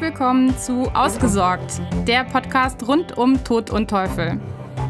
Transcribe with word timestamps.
Willkommen 0.00 0.56
zu 0.56 0.88
Ausgesorgt, 0.94 1.80
der 2.06 2.22
Podcast 2.22 2.86
rund 2.86 3.18
um 3.18 3.42
Tod 3.42 3.70
und 3.70 3.90
Teufel. 3.90 4.40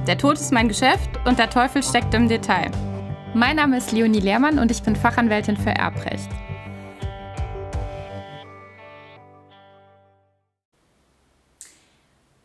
Der 0.06 0.18
Tod 0.18 0.34
ist 0.34 0.52
mein 0.52 0.68
Geschäft 0.68 1.08
und 1.24 1.38
der 1.38 1.48
Teufel 1.48 1.82
steckt 1.82 2.12
im 2.12 2.28
Detail. 2.28 2.70
Mein 3.32 3.56
Name 3.56 3.78
ist 3.78 3.90
Leonie 3.92 4.20
Lehrmann 4.20 4.58
und 4.58 4.70
ich 4.70 4.82
bin 4.82 4.94
Fachanwältin 4.94 5.56
für 5.56 5.70
Erbrecht. 5.70 6.28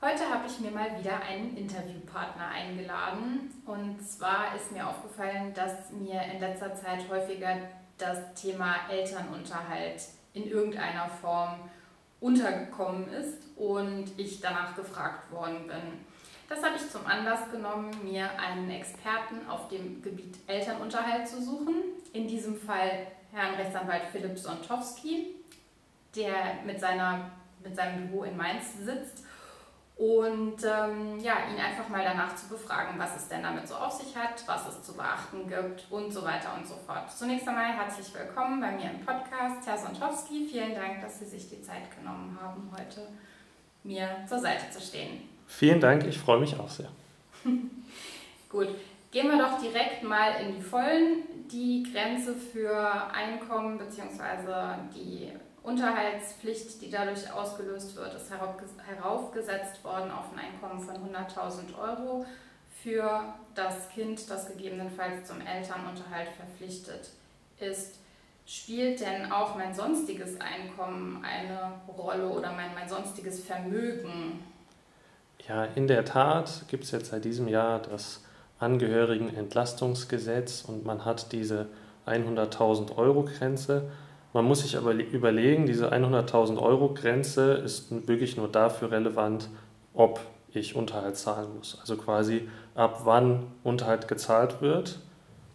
Heute 0.01 0.29
habe 0.29 0.47
ich 0.47 0.57
mir 0.61 0.71
mal 0.71 0.97
wieder 0.97 1.21
einen 1.21 1.57
Interviewpartner 1.57 2.47
eingeladen. 2.47 3.51
Und 3.65 4.07
zwar 4.07 4.55
ist 4.55 4.71
mir 4.71 4.87
aufgefallen, 4.87 5.53
dass 5.53 5.91
mir 5.91 6.21
in 6.33 6.39
letzter 6.39 6.73
Zeit 6.75 7.09
häufiger 7.09 7.57
das 7.97 8.33
Thema 8.35 8.75
Elternunterhalt 8.89 10.01
in 10.33 10.47
irgendeiner 10.47 11.09
Form 11.21 11.59
untergekommen 12.23 13.09
ist 13.09 13.43
und 13.57 14.05
ich 14.17 14.39
danach 14.39 14.75
gefragt 14.75 15.29
worden 15.29 15.67
bin. 15.67 16.05
Das 16.47 16.63
habe 16.63 16.75
ich 16.77 16.89
zum 16.89 17.05
Anlass 17.05 17.51
genommen, 17.51 17.91
mir 18.01 18.29
einen 18.39 18.69
Experten 18.69 19.47
auf 19.49 19.67
dem 19.67 20.01
Gebiet 20.01 20.37
Elternunterhalt 20.47 21.27
zu 21.27 21.43
suchen. 21.43 21.75
In 22.13 22.27
diesem 22.27 22.55
Fall 22.55 23.07
Herrn 23.33 23.55
Rechtsanwalt 23.55 24.03
Philipp 24.11 24.37
Sontowski, 24.37 25.35
der 26.15 26.63
mit, 26.65 26.79
seiner, 26.79 27.31
mit 27.61 27.75
seinem 27.75 28.07
Büro 28.07 28.23
in 28.23 28.37
Mainz 28.37 28.77
sitzt 28.79 29.25
und 29.95 30.55
ähm, 30.63 31.19
ja, 31.19 31.33
ihn 31.51 31.59
einfach 31.59 31.87
mal 31.87 32.03
danach 32.03 32.35
zu 32.35 32.47
befragen, 32.49 32.97
was 32.97 33.15
es 33.15 33.27
denn 33.27 33.43
damit 33.43 33.67
so 33.67 33.75
auf 33.75 33.91
sich 33.91 34.15
hat, 34.15 34.43
was 34.47 34.67
es 34.67 34.83
zu 34.83 34.93
beachten 34.93 35.47
gibt 35.47 35.85
und 35.91 36.11
so 36.11 36.23
weiter 36.23 36.55
und 36.57 36.67
so 36.67 36.75
fort. 36.87 37.11
Zunächst 37.15 37.47
einmal 37.47 37.67
herzlich 37.67 38.11
willkommen 38.13 38.59
bei 38.59 38.71
mir 38.71 38.89
im 38.89 39.05
Podcast, 39.05 39.67
Herr 39.67 39.77
Sontowski. 39.77 40.47
Vielen 40.49 40.73
Dank, 40.73 41.01
dass 41.01 41.19
Sie 41.19 41.25
sich 41.25 41.49
die 41.49 41.61
Zeit 41.61 41.95
genommen 41.95 42.37
haben, 42.41 42.71
heute 42.71 43.07
mir 43.83 44.09
zur 44.27 44.39
Seite 44.39 44.69
zu 44.71 44.81
stehen. 44.81 45.29
Vielen 45.47 45.79
Dank, 45.79 46.05
ich 46.07 46.17
freue 46.17 46.39
mich 46.39 46.59
auch 46.59 46.69
sehr. 46.69 46.89
Gut, 48.49 48.69
gehen 49.11 49.29
wir 49.29 49.37
doch 49.37 49.61
direkt 49.61 50.03
mal 50.03 50.41
in 50.41 50.55
die 50.55 50.61
Vollen. 50.61 51.23
Die 51.51 51.83
Grenze 51.91 52.33
für 52.33 53.11
Einkommen 53.13 53.77
bzw. 53.77 54.75
die 54.95 55.31
Unterhaltspflicht, 55.63 56.81
die 56.81 56.91
dadurch 56.91 57.31
ausgelöst 57.31 57.95
wird, 57.95 58.13
ist 58.13 58.29
heraufgesetzt 58.29 59.81
worden 59.83 60.11
auf 60.11 60.25
ein 60.33 60.39
Einkommen 60.39 60.81
von 60.81 60.95
100.000 60.95 61.77
Euro 61.81 62.25
für 62.83 63.23
das 63.55 63.89
Kind, 63.89 64.29
das 64.29 64.49
gegebenenfalls 64.49 65.25
zum 65.25 65.39
Elternunterhalt 65.39 66.27
verpflichtet 66.35 67.11
ist. 67.59 67.95
Spielt 68.45 68.99
denn 68.99 69.31
auch 69.31 69.55
mein 69.55 69.73
sonstiges 69.73 70.41
Einkommen 70.41 71.23
eine 71.23 71.75
Rolle 71.97 72.27
oder 72.27 72.51
mein, 72.51 72.73
mein 72.73 72.89
sonstiges 72.89 73.45
Vermögen? 73.45 74.43
Ja, 75.47 75.63
in 75.63 75.87
der 75.87 76.03
Tat 76.03 76.65
gibt 76.67 76.83
es 76.83 76.91
jetzt 76.91 77.11
seit 77.11 77.23
diesem 77.23 77.47
Jahr 77.47 77.79
das 77.79 78.19
Angehörigenentlastungsgesetz 78.59 80.65
und 80.67 80.85
man 80.85 81.05
hat 81.05 81.31
diese 81.31 81.69
100.000 82.05 82.97
Euro 82.97 83.23
Grenze 83.23 83.89
man 84.33 84.45
muss 84.45 84.61
sich 84.61 84.77
aber 84.77 84.93
überlegen, 84.93 85.67
diese 85.67 85.93
100.000 85.93 86.59
Euro 86.59 86.93
Grenze 86.93 87.53
ist 87.53 88.07
wirklich 88.07 88.35
nur 88.35 88.47
dafür 88.47 88.91
relevant, 88.91 89.47
ob 89.93 90.19
ich 90.51 90.75
Unterhalt 90.75 91.17
zahlen 91.17 91.49
muss. 91.57 91.77
Also 91.79 91.97
quasi 91.97 92.49
ab 92.75 93.01
wann 93.03 93.45
Unterhalt 93.63 94.07
gezahlt 94.07 94.61
wird. 94.61 94.99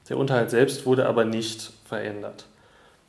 Der 0.08 0.16
Unterhalt 0.16 0.50
selbst 0.50 0.86
wurde 0.86 1.06
aber 1.06 1.24
nicht 1.24 1.72
verändert. 1.84 2.46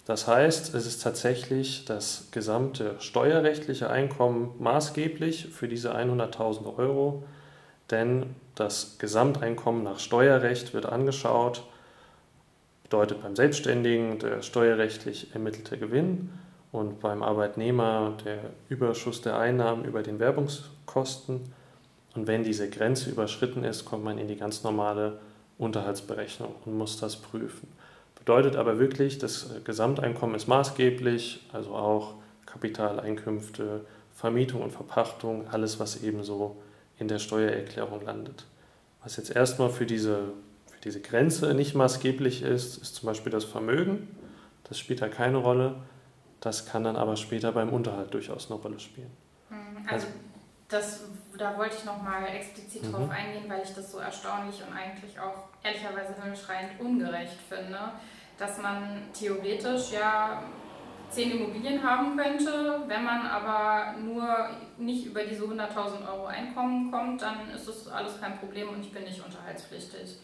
Das 0.06 0.28
heißt, 0.28 0.74
es 0.74 0.88
ist 0.88 1.04
tatsächlich 1.04 1.86
das 1.86 2.30
gesamte 2.32 2.96
steuerrechtliche 3.00 3.92
Einkommen 3.92 4.56
maßgeblich 4.58 5.50
für 5.50 5.68
diese 5.68 5.96
100.000 5.96 6.78
Euro, 6.78 7.24
denn 7.92 8.36
das 8.56 8.98
Gesamteinkommen 8.98 9.84
nach 9.84 10.00
Steuerrecht 10.00 10.74
wird 10.74 10.88
angeschaut 10.88 11.64
bedeutet 12.90 13.22
beim 13.22 13.36
Selbstständigen 13.36 14.18
der 14.18 14.42
steuerrechtlich 14.42 15.28
ermittelte 15.34 15.78
Gewinn 15.78 16.32
und 16.72 17.00
beim 17.00 17.22
Arbeitnehmer 17.22 18.18
der 18.26 18.40
Überschuss 18.68 19.22
der 19.22 19.38
Einnahmen 19.38 19.86
über 19.86 20.02
den 20.02 20.18
Werbungskosten. 20.18 21.42
Und 22.16 22.28
wenn 22.28 22.44
diese 22.44 22.68
Grenze 22.68 23.12
überschritten 23.12 23.64
ist, 23.64 23.86
kommt 23.86 24.04
man 24.04 24.18
in 24.18 24.28
die 24.28 24.38
ganz 24.38 24.64
normale 24.64 25.20
Unterhaltsberechnung 25.60 26.56
und 26.66 26.80
muss 26.80 27.00
das 27.00 27.18
prüfen. 27.18 27.68
Bedeutet 28.16 28.56
aber 28.56 28.80
wirklich, 28.80 29.20
das 29.20 29.52
Gesamteinkommen 29.64 30.36
ist 30.36 30.48
maßgeblich, 30.48 31.48
also 31.54 31.76
auch 31.76 32.16
Kapitaleinkünfte, 32.48 33.82
Vermietung 34.16 34.64
und 34.64 34.72
Verpachtung, 34.72 35.48
alles, 35.52 35.80
was 35.80 36.02
ebenso 36.02 36.58
in 36.98 37.08
der 37.08 37.20
Steuererklärung 37.20 38.04
landet. 38.04 38.46
Was 39.04 39.16
jetzt 39.18 39.36
erstmal 39.36 39.70
für 39.70 39.86
diese 39.86 40.34
diese 40.84 41.02
Grenze 41.02 41.54
nicht 41.54 41.76
maßgeblich 41.76 42.42
ist, 42.42 42.82
ist 42.82 42.96
zum 42.96 43.08
Beispiel 43.08 43.32
das 43.32 43.46
Vermögen. 43.46 44.16
Das 44.64 44.80
spielt 44.80 45.02
da 45.02 45.10
keine 45.10 45.38
Rolle. 45.38 45.76
Das 46.40 46.66
kann 46.66 46.84
dann 46.84 46.96
aber 46.96 47.18
später 47.18 47.52
beim 47.52 47.70
Unterhalt 47.70 48.14
durchaus 48.14 48.50
eine 48.50 48.60
Rolle 48.60 48.80
spielen. 48.80 49.12
Mhm, 49.50 49.86
also 49.88 50.08
das, 50.70 51.04
da 51.38 51.58
wollte 51.58 51.76
ich 51.78 51.86
nochmal 51.86 52.28
explizit 52.28 52.84
mhm. 52.84 52.92
drauf 52.92 53.10
eingehen, 53.10 53.46
weil 53.50 53.62
ich 53.64 53.74
das 53.74 53.92
so 53.92 53.98
erstaunlich 53.98 54.62
und 54.66 54.74
eigentlich 54.74 55.20
auch 55.20 55.50
ehrlicherweise 55.64 56.16
himmelschreiend 56.22 56.80
ungerecht 56.80 57.38
finde, 57.50 57.80
dass 58.38 58.58
man 58.60 59.02
theoretisch 59.14 59.92
ja 59.92 60.44
zehn 61.10 61.32
Immobilien 61.32 61.84
haben 61.84 62.16
könnte. 62.16 62.84
Wenn 62.88 63.04
man 63.04 63.26
aber 63.26 63.98
nur 64.00 64.50
nicht 64.78 65.08
über 65.08 65.24
diese 65.24 65.44
100.000 65.44 66.08
Euro 66.08 66.28
Einkommen 66.28 66.92
kommt, 66.92 67.22
dann 67.22 67.50
ist 67.50 67.68
das 67.68 67.88
alles 67.88 68.22
kein 68.22 68.38
Problem 68.38 68.70
und 68.70 68.82
ich 68.82 68.94
bin 68.94 69.04
nicht 69.04 69.24
unterhaltspflichtig. 69.24 70.18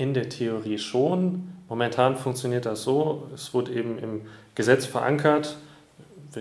In 0.00 0.14
der 0.14 0.30
Theorie 0.30 0.78
schon. 0.78 1.52
Momentan 1.68 2.16
funktioniert 2.16 2.64
das 2.64 2.84
so, 2.84 3.28
es 3.34 3.52
wurde 3.52 3.72
eben 3.72 3.98
im 3.98 4.22
Gesetz 4.54 4.86
verankert, 4.86 5.58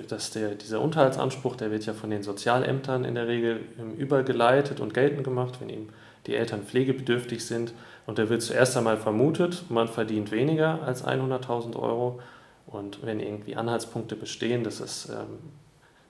dass 0.07 0.31
der, 0.31 0.55
dieser 0.55 0.79
Unterhaltsanspruch, 0.79 1.57
der 1.57 1.69
wird 1.69 1.85
ja 1.85 1.91
von 1.91 2.09
den 2.09 2.23
Sozialämtern 2.23 3.03
in 3.03 3.15
der 3.15 3.27
Regel 3.27 3.59
übergeleitet 3.97 4.79
und 4.79 4.93
geltend 4.93 5.25
gemacht, 5.25 5.59
wenn 5.59 5.67
eben 5.67 5.89
die 6.25 6.35
Eltern 6.35 6.63
pflegebedürftig 6.63 7.45
sind. 7.45 7.73
Und 8.05 8.17
der 8.17 8.29
wird 8.29 8.43
zuerst 8.43 8.77
einmal 8.77 8.95
vermutet, 8.95 9.65
man 9.67 9.89
verdient 9.89 10.31
weniger 10.31 10.81
als 10.83 11.05
100.000 11.05 11.75
Euro. 11.75 12.21
Und 12.65 13.05
wenn 13.05 13.19
irgendwie 13.19 13.57
Anhaltspunkte 13.57 14.15
bestehen, 14.15 14.63
dass 14.63 14.79
es 14.79 15.09
ähm, 15.09 15.37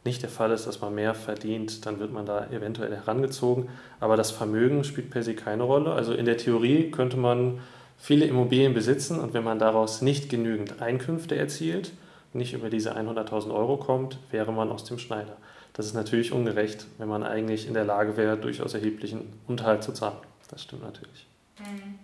nicht 0.06 0.22
der 0.22 0.30
Fall 0.30 0.52
ist, 0.52 0.66
dass 0.66 0.82
man 0.82 0.96
mehr 0.96 1.14
verdient, 1.14 1.86
dann 1.86 2.00
wird 2.00 2.14
man 2.14 2.26
da 2.26 2.48
eventuell 2.48 2.96
herangezogen. 2.96 3.70
Aber 4.00 4.16
das 4.16 4.32
Vermögen 4.32 4.84
spielt 4.84 5.10
per 5.10 5.24
se 5.24 5.36
keine 5.36 5.64
Rolle. 5.64 5.92
Also 5.92 6.14
in 6.14 6.26
der 6.26 6.38
Theorie 6.38 6.90
könnte 6.90 7.18
man 7.18 7.60
viele 7.98 8.26
Immobilien 8.26 8.74
besitzen 8.74 9.20
und 9.20 9.34
wenn 9.34 9.44
man 9.44 9.60
daraus 9.60 10.02
nicht 10.02 10.30
genügend 10.30 10.82
Einkünfte 10.82 11.36
erzielt, 11.36 11.92
nicht 12.32 12.54
über 12.54 12.70
diese 12.70 12.96
100.000 12.96 13.54
Euro 13.54 13.78
kommt, 13.78 14.18
wäre 14.32 14.54
man 14.54 14.72
aus 14.72 14.84
dem 14.86 15.00
Schneider. 15.00 15.36
Das 15.74 15.86
ist 15.86 15.94
natürlich 15.94 16.32
ungerecht, 16.32 16.88
wenn 16.98 17.10
man 17.10 17.24
eigentlich 17.24 17.68
in 17.68 17.74
der 17.74 17.86
Lage 17.86 18.18
wäre, 18.18 18.38
durchaus 18.38 18.74
erheblichen 18.74 19.34
Unterhalt 19.48 19.84
zu 19.84 19.92
zahlen. 19.94 20.18
Das 20.50 20.64
stimmt 20.64 20.84
natürlich. 20.84 21.28
Mhm. 21.60 22.00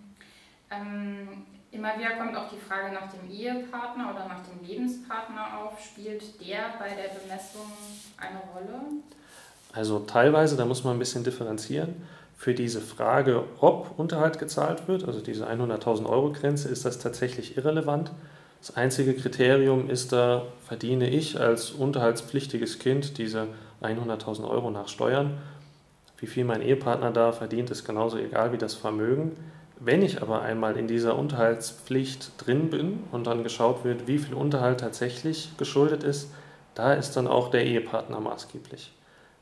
Ähm, 0.70 1.28
Immer 1.76 1.98
wieder 1.98 2.12
kommt 2.12 2.34
auch 2.34 2.48
die 2.48 2.56
Frage 2.56 2.94
nach 2.94 3.12
dem 3.12 3.30
Ehepartner 3.30 4.10
oder 4.14 4.26
nach 4.26 4.40
dem 4.46 4.66
Lebenspartner 4.66 5.58
auf. 5.58 5.78
Spielt 5.78 6.40
der 6.40 6.74
bei 6.78 6.88
der 6.88 7.08
Bemessung 7.08 7.70
eine 8.16 8.38
Rolle? 8.54 8.80
Also 9.74 9.98
teilweise, 9.98 10.56
da 10.56 10.64
muss 10.64 10.84
man 10.84 10.96
ein 10.96 10.98
bisschen 10.98 11.22
differenzieren. 11.22 11.94
Für 12.38 12.54
diese 12.54 12.80
Frage, 12.80 13.44
ob 13.60 13.98
Unterhalt 13.98 14.38
gezahlt 14.38 14.88
wird, 14.88 15.04
also 15.04 15.20
diese 15.20 15.50
100.000 15.50 16.06
Euro 16.06 16.32
Grenze, 16.32 16.70
ist 16.70 16.86
das 16.86 16.98
tatsächlich 16.98 17.58
irrelevant. 17.58 18.10
Das 18.60 18.74
einzige 18.74 19.12
Kriterium 19.12 19.90
ist 19.90 20.12
da, 20.12 20.44
verdiene 20.66 21.10
ich 21.10 21.38
als 21.38 21.72
unterhaltspflichtiges 21.72 22.78
Kind 22.78 23.18
diese 23.18 23.48
100.000 23.82 24.48
Euro 24.48 24.70
nach 24.70 24.88
Steuern. 24.88 25.36
Wie 26.16 26.26
viel 26.26 26.44
mein 26.44 26.62
Ehepartner 26.62 27.10
da 27.10 27.32
verdient, 27.32 27.70
ist 27.70 27.84
genauso 27.84 28.16
egal 28.16 28.52
wie 28.52 28.58
das 28.58 28.74
Vermögen. 28.74 29.36
Wenn 29.78 30.02
ich 30.02 30.22
aber 30.22 30.42
einmal 30.42 30.76
in 30.76 30.86
dieser 30.88 31.16
Unterhaltspflicht 31.16 32.32
drin 32.38 32.70
bin 32.70 33.04
und 33.12 33.26
dann 33.26 33.42
geschaut 33.42 33.84
wird, 33.84 34.06
wie 34.06 34.18
viel 34.18 34.34
Unterhalt 34.34 34.80
tatsächlich 34.80 35.50
geschuldet 35.58 36.02
ist, 36.02 36.30
da 36.74 36.94
ist 36.94 37.16
dann 37.16 37.26
auch 37.26 37.50
der 37.50 37.64
Ehepartner 37.64 38.20
maßgeblich. 38.20 38.92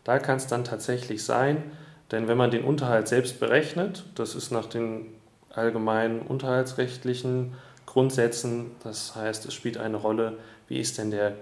Da 0.03 0.19
kann 0.19 0.37
es 0.37 0.47
dann 0.47 0.65
tatsächlich 0.65 1.25
sein, 1.25 1.63
denn 2.11 2.29
wenn 2.29 2.37
man 2.37 2.51
den 2.51 2.65
Unterhalt 2.65 3.09
selbst 3.09 3.41
berechnet, 3.41 4.05
das 4.15 4.35
ist 4.35 4.51
nach 4.51 4.67
den 4.67 5.07
allgemeinen 5.51 6.21
unterhaltsrechtlichen 6.21 7.55
Grundsätzen, 7.87 8.73
das 8.83 9.15
heißt, 9.15 9.47
es 9.47 9.55
spielt 9.55 9.79
eine 9.79 9.97
Rolle, 9.97 10.39
wie 10.69 10.79
ist 10.79 10.99
denn 10.99 11.11
der 11.11 11.35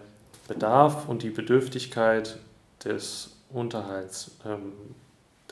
Bedarf 0.49 1.09
und 1.09 1.23
die 1.23 1.31
Bedürftigkeit 1.31 2.39
des, 2.85 3.33
Unterhalts, 3.53 4.31
ähm, 4.47 4.73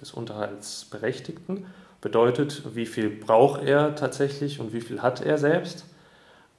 des 0.01 0.13
Unterhaltsberechtigten 0.13 1.67
bedeutet, 2.01 2.75
wie 2.75 2.87
viel 2.87 3.11
braucht 3.11 3.63
er 3.63 3.95
tatsächlich 3.95 4.61
und 4.61 4.73
wie 4.73 4.81
viel 4.81 5.03
hat 5.03 5.21
er 5.21 5.39
selbst 5.39 5.85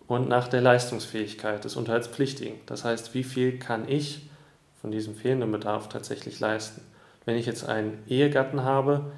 und 0.08 0.28
nach 0.28 0.48
der 0.48 0.62
Leistungsfähigkeit 0.62 1.64
des 1.64 1.76
Unterhaltspflichtigen. 1.76 2.60
Das 2.66 2.84
heißt, 2.84 3.14
wie 3.14 3.24
viel 3.24 3.58
kann 3.58 3.88
ich 3.88 4.30
von 4.82 4.92
diesem 4.92 5.16
fehlenden 5.16 5.52
Bedarf 5.52 5.90
tatsächlich 5.90 6.40
leisten. 6.40 6.82
Wenn 7.26 7.38
ich 7.38 7.46
jetzt 7.46 7.68
einen 7.68 8.04
Ehegatten 8.08 8.64
habe, 8.64 9.12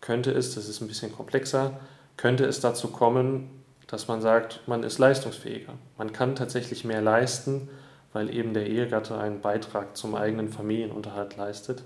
könnte 0.00 0.30
es, 0.30 0.54
das 0.54 0.68
ist 0.68 0.80
ein 0.80 0.88
bisschen 0.88 1.12
komplexer, 1.12 1.80
könnte 2.16 2.44
es 2.44 2.60
dazu 2.60 2.88
kommen, 2.88 3.50
dass 3.86 4.06
man 4.08 4.20
sagt, 4.20 4.60
man 4.66 4.82
ist 4.82 4.98
leistungsfähiger. 4.98 5.72
Man 5.98 6.12
kann 6.12 6.36
tatsächlich 6.36 6.84
mehr 6.84 7.02
leisten, 7.02 7.68
weil 8.12 8.32
eben 8.34 8.54
der 8.54 8.66
Ehegatte 8.66 9.18
einen 9.18 9.40
Beitrag 9.40 9.96
zum 9.96 10.14
eigenen 10.14 10.48
Familienunterhalt 10.50 11.36
leistet. 11.36 11.82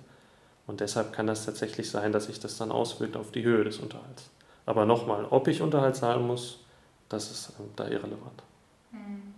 Und 0.69 0.81
deshalb 0.81 1.15
kann 1.15 1.26
das 1.26 1.47
tatsächlich 1.47 1.91
sein, 1.91 2.12
dass 2.12 2.26
sich 2.26 2.38
das 2.38 2.59
dann 2.59 2.70
auswirkt 2.70 3.17
auf 3.17 3.32
die 3.32 3.43
Höhe 3.43 3.65
des 3.65 3.79
Unterhalts. 3.79 4.31
Aber 4.67 4.85
nochmal, 4.85 5.25
ob 5.31 5.49
ich 5.49 5.62
Unterhalt 5.62 5.97
zahlen 5.97 6.26
muss, 6.26 6.61
das 7.09 7.31
ist 7.31 7.55
ähm, 7.59 7.70
da 7.75 7.88
irrelevant. 7.88 8.43
Hm. 8.91 9.35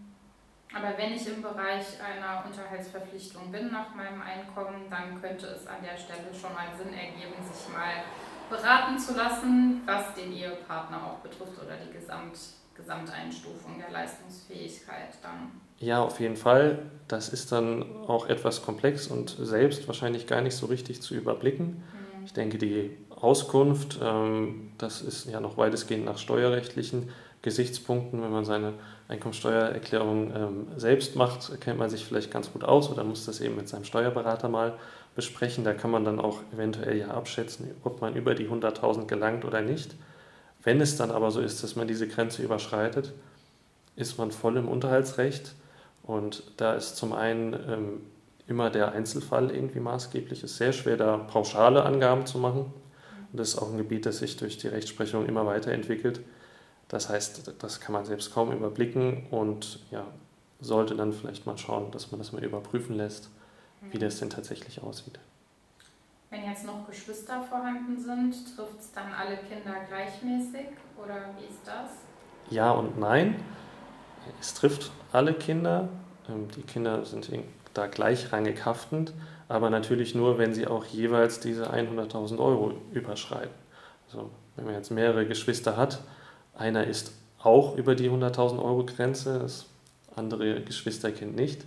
Aber 0.75 0.99
wenn 0.99 1.12
ich 1.12 1.27
im 1.29 1.41
Bereich 1.41 1.87
einer 2.03 2.44
Unterhaltsverpflichtung 2.44 3.50
bin 3.53 3.71
nach 3.71 3.94
meinem 3.94 4.21
Einkommen, 4.23 4.91
dann 4.91 5.21
könnte 5.21 5.47
es 5.47 5.67
an 5.67 5.82
der 5.82 5.97
Stelle 5.97 6.35
schon 6.35 6.53
mal 6.53 6.69
Sinn 6.77 6.93
ergeben, 6.93 7.35
sich 7.43 7.73
mal 7.73 8.03
beraten 8.49 8.99
zu 8.99 9.15
lassen, 9.15 9.83
was 9.87 10.15
den 10.15 10.33
Ehepartner 10.33 10.99
auch 11.05 11.19
betrifft 11.19 11.62
oder 11.62 11.76
die 11.76 11.93
Gesamt, 11.93 12.38
Gesamteinstufung 12.75 13.79
der 13.79 13.91
Leistungsfähigkeit 13.91 15.15
dann. 15.23 15.61
Ja, 15.81 16.03
auf 16.03 16.21
jeden 16.21 16.37
Fall. 16.37 16.79
Das 17.09 17.31
ist 17.31 17.53
dann 17.53 17.85
auch 18.06 18.29
etwas 18.29 18.62
komplex 18.62 19.06
und 19.09 19.37
selbst 19.41 19.88
wahrscheinlich 19.88 20.27
gar 20.27 20.43
nicht 20.43 20.55
so 20.55 20.67
richtig 20.67 21.03
zu 21.03 21.15
überblicken. 21.15 21.65
Mhm. 21.67 22.25
Ich 22.27 22.32
denke, 22.35 22.59
die 22.59 22.97
Auskunft, 23.09 23.99
ähm, 24.03 24.73
das 24.79 25.00
ist 25.03 25.27
ja 25.27 25.41
noch 25.41 25.56
weitestgehend 25.56 26.05
nach 26.05 26.19
steuerrechtlichen 26.19 27.09
Gesichtspunkten. 27.43 28.23
Wenn 28.23 28.31
man 28.31 28.44
seine 28.44 28.75
Einkommensteuererklärung 29.09 30.32
ähm, 30.37 30.67
selbst 30.77 31.17
macht, 31.17 31.59
kennt 31.62 31.79
man 31.79 31.88
sich 31.88 32.05
vielleicht 32.05 32.31
ganz 32.31 32.53
gut 32.53 32.62
aus 32.62 32.91
oder 32.91 33.03
muss 33.03 33.25
das 33.25 33.41
eben 33.41 33.56
mit 33.56 33.69
seinem 33.69 33.85
Steuerberater 33.85 34.49
mal 34.50 34.75
besprechen. 35.17 35.65
Da 35.65 35.73
kann 35.73 35.91
man 35.91 36.05
dann 36.05 36.21
auch 36.21 36.41
eventuell 36.53 36.99
ja 36.99 37.09
abschätzen, 37.09 37.71
ob 37.85 38.03
man 38.03 38.15
über 38.15 38.35
die 38.35 38.49
100.000 38.49 39.06
gelangt 39.09 39.44
oder 39.47 39.62
nicht. 39.62 39.94
Wenn 40.62 40.81
es 40.83 40.97
dann 40.97 41.11
aber 41.11 41.31
so 41.31 41.41
ist, 41.41 41.62
dass 41.65 41.75
man 41.75 41.88
diese 41.88 42.06
Grenze 42.06 42.43
überschreitet, 42.43 43.12
ist 43.97 44.19
man 44.19 44.31
voll 44.31 44.59
im 44.59 44.69
Unterhaltsrecht. 44.69 45.55
Und 46.11 46.43
da 46.57 46.75
ist 46.75 46.97
zum 46.97 47.12
einen 47.12 47.53
ähm, 47.53 48.01
immer 48.49 48.69
der 48.69 48.91
Einzelfall 48.91 49.53
irgendwie 49.53 49.79
maßgeblich. 49.79 50.43
Es 50.43 50.51
ist 50.51 50.57
sehr 50.59 50.73
schwer, 50.73 50.97
da 50.97 51.17
pauschale 51.17 51.85
Angaben 51.85 52.27
zu 52.27 52.39
machen. 52.39 52.73
Und 53.31 53.39
das 53.39 53.51
ist 53.51 53.59
auch 53.59 53.71
ein 53.71 53.77
Gebiet, 53.77 54.07
das 54.07 54.19
sich 54.19 54.37
durch 54.37 54.59
die 54.59 54.67
Rechtsprechung 54.67 55.27
immer 55.27 55.47
weiterentwickelt. 55.47 56.21
Das 56.89 57.09
heißt, 57.09 57.55
das 57.61 57.81
kann 57.81 57.93
man 57.93 58.05
selbst 58.05 58.35
kaum 58.35 58.51
überblicken 58.51 59.29
und 59.31 59.79
ja, 59.93 60.05
sollte 60.61 60.97
dann 60.97 61.12
vielleicht 61.12 61.47
mal 61.47 61.57
schauen, 61.57 61.93
dass 61.93 62.11
man 62.11 62.19
das 62.19 62.33
mal 62.33 62.43
überprüfen 62.43 62.97
lässt, 62.97 63.31
wie 63.93 63.99
das 63.99 64.19
denn 64.19 64.31
tatsächlich 64.31 64.83
aussieht. 64.83 65.21
Wenn 66.29 66.45
jetzt 66.45 66.67
noch 66.67 66.89
Geschwister 66.89 67.41
vorhanden 67.41 67.97
sind, 67.97 68.35
trifft 68.57 68.81
es 68.81 68.91
dann 68.91 69.12
alle 69.12 69.37
Kinder 69.37 69.77
gleichmäßig 69.89 70.67
oder 71.01 71.31
wie 71.39 71.45
ist 71.45 71.61
das? 71.65 71.91
Ja 72.51 72.73
und 72.73 72.99
nein. 72.99 73.37
Es 74.40 74.55
trifft 74.55 74.90
alle 75.12 75.34
Kinder. 75.34 75.88
Ähm, 76.28 76.49
die 76.56 76.62
Kinder 76.62 77.05
sind 77.05 77.31
da 77.75 77.87
gleichrangig 77.87 78.64
haftend, 78.64 79.12
aber 79.49 79.70
natürlich 79.70 80.14
nur, 80.14 80.38
wenn 80.38 80.55
sie 80.55 80.67
auch 80.67 80.84
jeweils 80.84 81.40
diese 81.40 81.72
100.000 81.72 82.38
Euro 82.38 82.75
überschreiten. 82.93 83.55
Also 84.06 84.31
wenn 84.56 84.64
man 84.64 84.75
jetzt 84.75 84.90
mehrere 84.90 85.26
Geschwister 85.26 85.76
hat, 85.76 86.00
einer 86.56 86.84
ist 86.84 87.12
auch 87.43 87.76
über 87.76 87.94
die 87.94 88.11
100.000 88.11 88.62
Euro 88.62 88.84
Grenze, 88.84 89.38
das 89.38 89.67
andere 90.17 90.61
Geschwisterkind 90.62 91.34
nicht. 91.34 91.64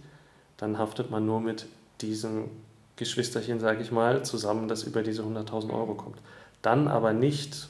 Dann 0.58 0.78
haftet 0.78 1.10
man 1.10 1.26
nur 1.26 1.40
mit 1.40 1.66
diesem 2.02 2.50
Geschwisterchen, 2.96 3.60
sage 3.60 3.82
ich 3.82 3.92
mal, 3.92 4.24
zusammen, 4.24 4.68
das 4.68 4.84
über 4.84 5.02
diese 5.02 5.24
100.000 5.24 5.74
Euro 5.74 5.96
kommt. 5.96 6.20
Dann 6.62 6.88
aber 6.88 7.14
nicht 7.14 7.70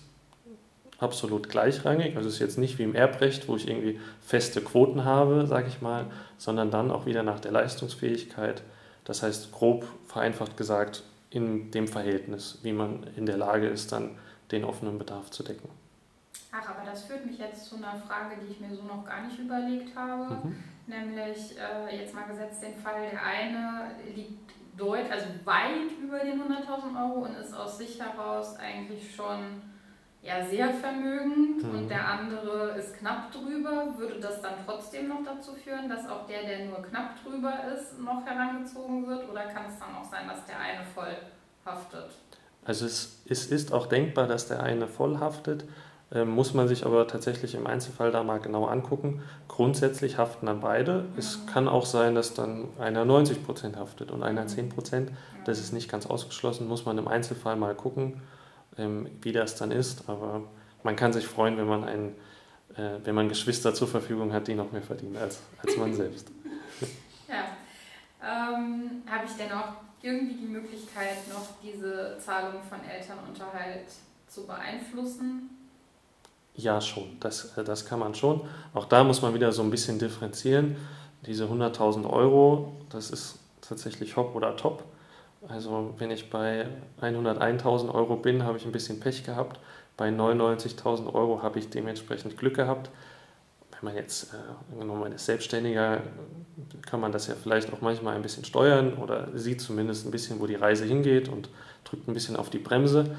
absolut 1.03 1.49
gleichrangig, 1.49 2.15
also 2.15 2.29
es 2.29 2.35
ist 2.35 2.39
jetzt 2.39 2.57
nicht 2.57 2.79
wie 2.79 2.83
im 2.83 2.95
Erbrecht, 2.95 3.47
wo 3.47 3.55
ich 3.55 3.67
irgendwie 3.67 3.99
feste 4.21 4.61
Quoten 4.61 5.05
habe, 5.05 5.45
sage 5.45 5.67
ich 5.67 5.81
mal, 5.81 6.05
sondern 6.37 6.71
dann 6.71 6.89
auch 6.89 7.05
wieder 7.05 7.23
nach 7.23 7.39
der 7.39 7.51
Leistungsfähigkeit. 7.51 8.63
Das 9.05 9.21
heißt, 9.21 9.51
grob 9.51 9.85
vereinfacht 10.07 10.57
gesagt, 10.57 11.03
in 11.29 11.71
dem 11.71 11.87
Verhältnis, 11.87 12.59
wie 12.63 12.73
man 12.73 13.05
in 13.15 13.25
der 13.25 13.37
Lage 13.37 13.67
ist, 13.67 13.91
dann 13.91 14.17
den 14.51 14.63
offenen 14.63 14.97
Bedarf 14.97 15.31
zu 15.31 15.43
decken. 15.43 15.67
Ach, 16.51 16.69
aber 16.69 16.85
das 16.85 17.05
führt 17.05 17.25
mich 17.25 17.39
jetzt 17.39 17.65
zu 17.65 17.75
einer 17.77 17.95
Frage, 17.95 18.35
die 18.41 18.51
ich 18.51 18.59
mir 18.59 18.73
so 18.73 18.83
noch 18.83 19.03
gar 19.03 19.25
nicht 19.25 19.39
überlegt 19.39 19.95
habe. 19.95 20.35
Mhm. 20.35 20.63
Nämlich, 20.85 21.57
äh, 21.57 21.97
jetzt 21.97 22.13
mal 22.13 22.25
gesetzt 22.25 22.61
den 22.61 22.75
Fall, 22.75 23.09
der 23.11 23.23
eine 23.23 23.91
liegt 24.15 24.51
deut, 24.77 25.09
also 25.11 25.25
weit 25.45 25.91
über 26.01 26.19
den 26.19 26.39
100.000 26.39 26.95
Euro 26.95 27.25
und 27.25 27.35
ist 27.35 27.53
aus 27.53 27.77
sich 27.77 27.99
heraus 27.99 28.55
eigentlich 28.57 29.15
schon 29.15 29.61
ja, 30.23 30.45
sehr 30.45 30.73
vermögend 30.73 31.63
mhm. 31.63 31.77
und 31.77 31.89
der 31.89 32.07
andere 32.07 32.77
ist 32.77 32.97
knapp 32.97 33.31
drüber. 33.31 33.93
Würde 33.97 34.19
das 34.21 34.41
dann 34.41 34.53
trotzdem 34.65 35.09
noch 35.09 35.23
dazu 35.23 35.53
führen, 35.53 35.89
dass 35.89 36.07
auch 36.07 36.25
der, 36.25 36.43
der 36.43 36.65
nur 36.65 36.81
knapp 36.81 37.21
drüber 37.23 37.53
ist, 37.75 37.99
noch 37.99 38.25
herangezogen 38.25 39.05
wird? 39.05 39.29
Oder 39.29 39.43
kann 39.45 39.65
es 39.67 39.77
dann 39.79 39.95
auch 39.95 40.09
sein, 40.09 40.27
dass 40.27 40.45
der 40.45 40.59
eine 40.59 40.85
voll 40.95 41.15
haftet? 41.65 42.09
Also 42.63 42.85
es, 42.85 43.21
es 43.27 43.47
ist 43.47 43.73
auch 43.73 43.87
denkbar, 43.87 44.27
dass 44.27 44.47
der 44.47 44.63
eine 44.63 44.87
voll 44.87 45.19
haftet. 45.19 45.65
Ähm, 46.13 46.29
muss 46.29 46.53
man 46.53 46.69
sich 46.69 46.85
aber 46.85 47.07
tatsächlich 47.07 47.55
im 47.55 47.67
Einzelfall 47.67 48.11
da 48.11 48.23
mal 48.23 48.39
genau 48.39 48.65
angucken. 48.65 49.21
Grundsätzlich 49.49 50.17
haften 50.17 50.45
dann 50.45 50.61
beide. 50.61 51.05
Es 51.17 51.37
mhm. 51.37 51.47
kann 51.47 51.67
auch 51.67 51.85
sein, 51.85 52.15
dass 52.15 52.33
dann 52.33 52.69
einer 52.79 53.03
90% 53.03 53.75
haftet 53.75 54.11
und 54.11 54.23
einer 54.23 54.45
10% 54.45 55.07
Das 55.43 55.59
ist 55.59 55.73
nicht 55.73 55.91
ganz 55.91 56.05
ausgeschlossen, 56.05 56.67
muss 56.69 56.85
man 56.85 56.97
im 56.97 57.09
Einzelfall 57.09 57.57
mal 57.57 57.75
gucken, 57.75 58.21
ähm, 58.77 59.09
wie 59.21 59.31
das 59.31 59.55
dann 59.55 59.71
ist. 59.71 60.09
Aber 60.09 60.43
man 60.83 60.95
kann 60.95 61.13
sich 61.13 61.25
freuen, 61.25 61.57
wenn 61.57 61.67
man, 61.67 61.83
einen, 61.83 62.15
äh, 62.75 62.99
wenn 63.03 63.15
man 63.15 63.29
Geschwister 63.29 63.73
zur 63.73 63.87
Verfügung 63.87 64.33
hat, 64.33 64.47
die 64.47 64.55
noch 64.55 64.71
mehr 64.71 64.81
verdienen 64.81 65.17
als, 65.17 65.39
als 65.63 65.77
man 65.77 65.93
selbst. 65.95 66.29
Ja. 67.27 67.45
Ähm, 68.21 69.03
Habe 69.09 69.25
ich 69.25 69.33
denn 69.33 69.51
auch 69.51 69.73
irgendwie 70.01 70.35
die 70.35 70.47
Möglichkeit, 70.47 71.27
noch 71.29 71.47
diese 71.63 72.17
Zahlung 72.19 72.61
von 72.61 72.79
Elternunterhalt 72.83 73.85
zu 74.27 74.45
beeinflussen? 74.45 75.49
Ja, 76.55 76.79
schon. 76.81 77.17
Das, 77.19 77.57
äh, 77.57 77.63
das 77.63 77.85
kann 77.85 77.99
man 77.99 78.13
schon. 78.13 78.41
Auch 78.73 78.85
da 78.85 79.03
muss 79.03 79.21
man 79.21 79.33
wieder 79.33 79.51
so 79.51 79.63
ein 79.63 79.71
bisschen 79.71 79.99
differenzieren. 79.99 80.75
Diese 81.25 81.45
100.000 81.45 82.09
Euro, 82.09 82.73
das 82.89 83.09
ist 83.09 83.39
tatsächlich 83.61 84.17
hopp 84.17 84.35
oder 84.35 84.55
top. 84.57 84.83
Also 85.47 85.93
wenn 85.97 86.11
ich 86.11 86.29
bei 86.29 86.67
101.000 87.01 87.93
Euro 87.93 88.15
bin, 88.15 88.43
habe 88.43 88.57
ich 88.57 88.65
ein 88.65 88.71
bisschen 88.71 88.99
Pech 88.99 89.23
gehabt. 89.23 89.59
Bei 89.97 90.09
99.000 90.09 91.13
Euro 91.13 91.41
habe 91.41 91.59
ich 91.59 91.69
dementsprechend 91.69 92.37
Glück 92.37 92.55
gehabt. 92.55 92.89
Wenn 93.71 93.89
man 93.89 93.95
jetzt, 93.95 94.33
äh, 94.33 94.83
man 94.83 95.11
ist 95.11 95.25
Selbstständiger, 95.25 96.01
kann 96.85 96.99
man 96.99 97.11
das 97.11 97.27
ja 97.27 97.35
vielleicht 97.41 97.73
auch 97.73 97.81
manchmal 97.81 98.15
ein 98.15 98.21
bisschen 98.21 98.45
steuern 98.45 98.93
oder 98.93 99.27
sieht 99.33 99.61
zumindest 99.61 100.05
ein 100.05 100.11
bisschen, 100.11 100.39
wo 100.39 100.47
die 100.47 100.55
Reise 100.55 100.85
hingeht 100.85 101.27
und 101.27 101.49
drückt 101.83 102.07
ein 102.07 102.13
bisschen 102.13 102.35
auf 102.35 102.49
die 102.49 102.59
Bremse. 102.59 103.15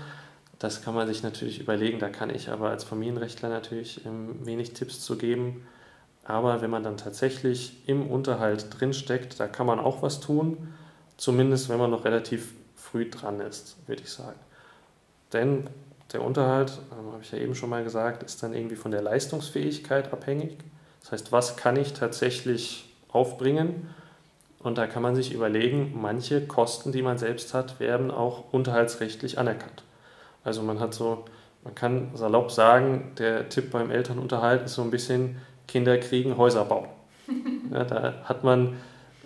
Das 0.58 0.82
kann 0.82 0.94
man 0.94 1.06
sich 1.06 1.22
natürlich 1.22 1.60
überlegen, 1.60 1.98
da 1.98 2.08
kann 2.08 2.30
ich 2.30 2.48
aber 2.48 2.70
als 2.70 2.84
Familienrechtler 2.84 3.50
natürlich 3.50 4.06
ähm, 4.06 4.46
wenig 4.46 4.72
Tipps 4.72 5.00
zu 5.00 5.18
geben. 5.18 5.66
Aber 6.24 6.62
wenn 6.62 6.70
man 6.70 6.82
dann 6.82 6.96
tatsächlich 6.96 7.86
im 7.86 8.06
Unterhalt 8.06 8.68
drinsteckt, 8.70 9.38
da 9.38 9.46
kann 9.46 9.66
man 9.66 9.78
auch 9.78 10.00
was 10.00 10.20
tun, 10.20 10.68
zumindest 11.16 11.68
wenn 11.68 11.78
man 11.78 11.90
noch 11.90 12.04
relativ 12.04 12.52
früh 12.76 13.08
dran 13.10 13.40
ist, 13.40 13.76
würde 13.86 14.02
ich 14.02 14.10
sagen. 14.10 14.38
Denn 15.32 15.68
der 16.12 16.22
Unterhalt, 16.22 16.78
ähm, 16.92 17.12
habe 17.12 17.22
ich 17.22 17.32
ja 17.32 17.38
eben 17.38 17.54
schon 17.54 17.70
mal 17.70 17.82
gesagt, 17.82 18.22
ist 18.22 18.42
dann 18.42 18.54
irgendwie 18.54 18.76
von 18.76 18.90
der 18.90 19.02
Leistungsfähigkeit 19.02 20.12
abhängig. 20.12 20.58
Das 21.00 21.12
heißt, 21.12 21.32
was 21.32 21.56
kann 21.56 21.76
ich 21.76 21.92
tatsächlich 21.92 22.94
aufbringen? 23.08 23.90
Und 24.60 24.78
da 24.78 24.86
kann 24.86 25.02
man 25.02 25.14
sich 25.14 25.32
überlegen, 25.32 25.92
manche 25.94 26.46
Kosten, 26.46 26.92
die 26.92 27.02
man 27.02 27.18
selbst 27.18 27.52
hat, 27.52 27.80
werden 27.80 28.10
auch 28.10 28.52
unterhaltsrechtlich 28.52 29.38
anerkannt. 29.38 29.82
Also 30.42 30.62
man 30.62 30.80
hat 30.80 30.94
so, 30.94 31.24
man 31.64 31.74
kann 31.74 32.10
salopp 32.14 32.50
sagen, 32.50 33.12
der 33.18 33.48
Tipp 33.48 33.70
beim 33.70 33.90
Elternunterhalt 33.90 34.62
ist 34.62 34.74
so 34.74 34.82
ein 34.82 34.90
bisschen 34.90 35.36
Kinder 35.68 35.98
kriegen, 35.98 36.36
Häuser 36.36 36.64
bauen. 36.64 36.88
Ja, 37.72 37.82
da 37.82 38.14
hat 38.24 38.44
man 38.44 38.76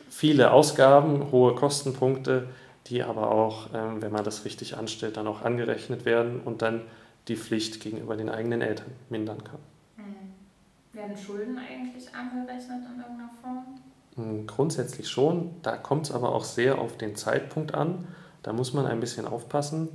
viele 0.08 0.52
Ausgaben, 0.52 1.30
hohe 1.30 1.54
Kostenpunkte, 1.54 2.48
die 2.86 3.02
aber 3.02 3.30
auch, 3.30 3.68
ähm, 3.74 4.00
wenn 4.00 4.12
man 4.12 4.24
das 4.24 4.44
richtig 4.44 4.76
anstellt, 4.76 5.16
dann 5.16 5.26
auch 5.26 5.42
angerechnet 5.42 6.04
werden 6.04 6.40
und 6.44 6.62
dann 6.62 6.82
die 7.28 7.36
Pflicht 7.36 7.80
gegenüber 7.80 8.16
den 8.16 8.30
eigenen 8.30 8.62
Eltern 8.62 8.92
mindern 9.10 9.42
kann. 9.44 9.60
Mhm. 9.96 10.94
Werden 10.98 11.16
Schulden 11.16 11.58
eigentlich 11.58 12.14
angerechnet 12.14 12.82
in 12.90 13.00
irgendeiner 13.00 13.30
Form? 13.42 13.80
Hm, 14.16 14.46
grundsätzlich 14.46 15.08
schon. 15.08 15.50
Da 15.62 15.76
kommt 15.76 16.06
es 16.06 16.12
aber 16.12 16.34
auch 16.34 16.44
sehr 16.44 16.78
auf 16.78 16.96
den 16.96 17.16
Zeitpunkt 17.16 17.74
an. 17.74 18.08
Da 18.42 18.52
muss 18.52 18.72
man 18.72 18.86
ein 18.86 19.00
bisschen 19.00 19.26
aufpassen 19.26 19.88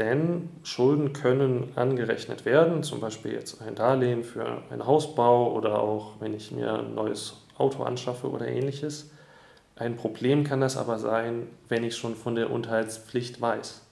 denn 0.00 0.48
Schulden 0.62 1.12
können 1.12 1.72
angerechnet 1.76 2.46
werden, 2.46 2.82
zum 2.82 3.00
Beispiel 3.00 3.32
jetzt 3.32 3.60
ein 3.60 3.74
Darlehen 3.74 4.24
für 4.24 4.62
einen 4.70 4.86
Hausbau 4.86 5.52
oder 5.52 5.78
auch 5.78 6.12
wenn 6.20 6.32
ich 6.34 6.50
mir 6.52 6.72
ein 6.78 6.94
neues 6.94 7.36
Auto 7.60 7.82
anschaffe 7.82 8.28
oder 8.30 8.48
ähnliches. 8.48 9.10
Ein 9.76 9.96
Problem 9.96 10.44
kann 10.44 10.60
das 10.60 10.76
aber 10.76 10.98
sein, 10.98 11.46
wenn 11.68 11.84
ich 11.84 11.96
schon 11.96 12.14
von 12.14 12.34
der 12.34 12.50
Unterhaltspflicht 12.50 13.40
weiß. 13.40 13.82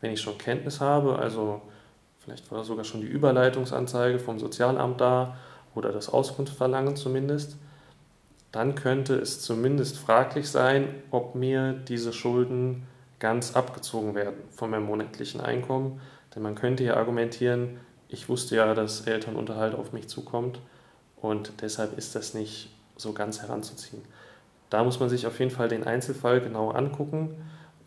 Wenn 0.00 0.12
ich 0.12 0.20
schon 0.20 0.38
Kenntnis 0.38 0.80
habe, 0.80 1.18
also 1.18 1.60
vielleicht 2.20 2.50
war 2.50 2.64
sogar 2.64 2.84
schon 2.84 3.00
die 3.00 3.08
Überleitungsanzeige 3.08 4.18
vom 4.18 4.38
Sozialamt 4.38 5.00
da 5.00 5.36
oder 5.74 5.92
das 5.92 6.08
Auskunftsverlangen 6.08 6.96
zumindest, 6.96 7.56
dann 8.52 8.74
könnte 8.74 9.16
es 9.16 9.40
zumindest 9.40 9.98
fraglich 9.98 10.48
sein, 10.48 11.02
ob 11.10 11.34
mir 11.34 11.72
diese 11.72 12.12
Schulden 12.12 12.86
ganz 13.18 13.54
abgezogen 13.54 14.14
werden 14.14 14.36
von 14.50 14.70
meinem 14.70 14.86
monatlichen 14.86 15.40
Einkommen. 15.40 16.00
Denn 16.34 16.42
man 16.42 16.54
könnte 16.54 16.84
ja 16.84 16.96
argumentieren, 16.96 17.78
ich 18.08 18.28
wusste 18.28 18.56
ja, 18.56 18.74
dass 18.74 19.02
Elternunterhalt 19.02 19.74
auf 19.74 19.92
mich 19.92 20.08
zukommt 20.08 20.60
und 21.16 21.52
deshalb 21.60 21.98
ist 21.98 22.14
das 22.14 22.32
nicht 22.32 22.70
so 22.98 23.14
ganz 23.14 23.40
heranzuziehen. 23.40 24.02
Da 24.70 24.84
muss 24.84 25.00
man 25.00 25.08
sich 25.08 25.26
auf 25.26 25.38
jeden 25.38 25.50
Fall 25.50 25.68
den 25.68 25.84
Einzelfall 25.84 26.40
genau 26.40 26.70
angucken. 26.70 27.36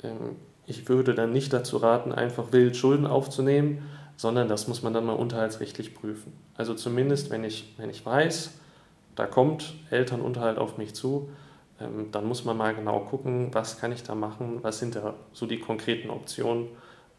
Ähm, 0.04 0.38
ich 0.66 0.90
würde 0.90 1.14
dann 1.14 1.32
nicht 1.32 1.54
dazu 1.54 1.78
raten, 1.78 2.12
einfach 2.12 2.52
wild 2.52 2.76
Schulden 2.76 3.06
aufzunehmen, 3.06 3.90
sondern 4.16 4.48
das 4.48 4.68
muss 4.68 4.84
man 4.84 4.94
dann 4.94 5.06
mal 5.06 5.14
unterhaltsrechtlich 5.14 5.94
prüfen. 5.96 6.34
Also 6.56 6.74
zumindest, 6.74 7.30
wenn 7.30 7.44
ich, 7.44 7.74
wenn 7.78 7.90
ich 7.90 8.06
weiß, 8.06 8.52
da 9.16 9.26
kommt 9.26 9.76
Elternunterhalt 9.90 10.58
auf 10.58 10.78
mich 10.78 10.96
zu, 10.96 11.30
ähm, 11.80 12.12
dann 12.12 12.26
muss 12.26 12.46
man 12.46 12.58
mal 12.58 12.74
genau 12.74 13.02
gucken, 13.02 13.54
was 13.54 13.80
kann 13.80 13.92
ich 13.92 14.04
da 14.04 14.16
machen, 14.16 14.60
was 14.62 14.80
sind 14.80 14.96
da 14.96 15.16
so 15.34 15.46
die 15.46 15.60
konkreten 15.60 16.10
Optionen 16.10 16.68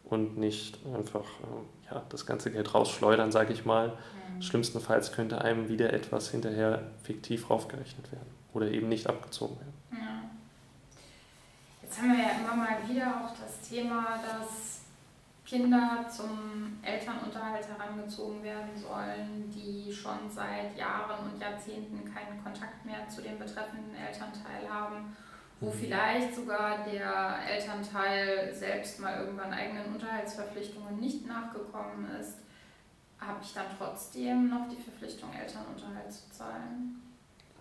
und 0.05 0.37
nicht 0.37 0.79
einfach 0.95 1.21
äh, 1.21 1.82
ja, 1.93 2.03
das 2.09 2.25
ganze 2.25 2.51
Geld 2.51 2.73
rausschleudern, 2.73 3.31
sage 3.31 3.53
ich 3.53 3.65
mal. 3.65 3.89
Mhm. 3.89 4.41
Schlimmstenfalls 4.41 5.11
könnte 5.11 5.41
einem 5.41 5.69
wieder 5.69 5.93
etwas 5.93 6.29
hinterher 6.29 6.81
fiktiv 7.03 7.49
raufgerechnet 7.49 8.11
werden 8.11 8.29
oder 8.53 8.67
eben 8.67 8.89
nicht 8.89 9.07
abgezogen 9.07 9.57
werden. 9.57 9.73
Ja. 9.91 10.29
Jetzt 11.81 12.01
haben 12.01 12.11
wir 12.11 12.19
ja 12.19 12.31
immer 12.39 12.55
mal 12.55 12.77
wieder 12.87 13.07
auch 13.07 13.33
das 13.39 13.69
Thema, 13.69 14.17
dass 14.17 14.81
Kinder 15.45 16.05
zum 16.09 16.79
Elternunterhalt 16.81 17.67
herangezogen 17.67 18.41
werden 18.43 18.71
sollen, 18.75 19.51
die 19.51 19.93
schon 19.93 20.29
seit 20.29 20.75
Jahren 20.77 21.31
und 21.31 21.39
Jahrzehnten 21.39 22.11
keinen 22.11 22.41
Kontakt 22.41 22.83
mehr 22.85 23.07
zu 23.09 23.21
dem 23.21 23.37
betreffenden 23.37 23.93
Elternteil 23.93 24.67
haben, 24.67 25.15
wo 25.59 25.67
mhm. 25.67 25.73
vielleicht 25.73 26.35
sogar 26.35 26.83
der 26.83 27.39
Elternteil 27.49 28.53
selbst 28.53 28.99
mal 28.99 29.19
irgendwann 29.19 29.53
eigenen 29.53 29.93
Unterhaltsverpflichtungen 29.93 30.99
nicht 30.99 31.27
nachgekommen 31.27 32.09
ist, 32.19 32.37
habe 33.19 33.39
ich 33.41 33.53
dann 33.53 33.65
trotzdem 33.77 34.49
noch 34.49 34.67
die 34.69 34.81
Verpflichtung, 34.81 35.29
Elternunterhalt 35.33 36.11
zu 36.11 36.29
zahlen? 36.31 37.01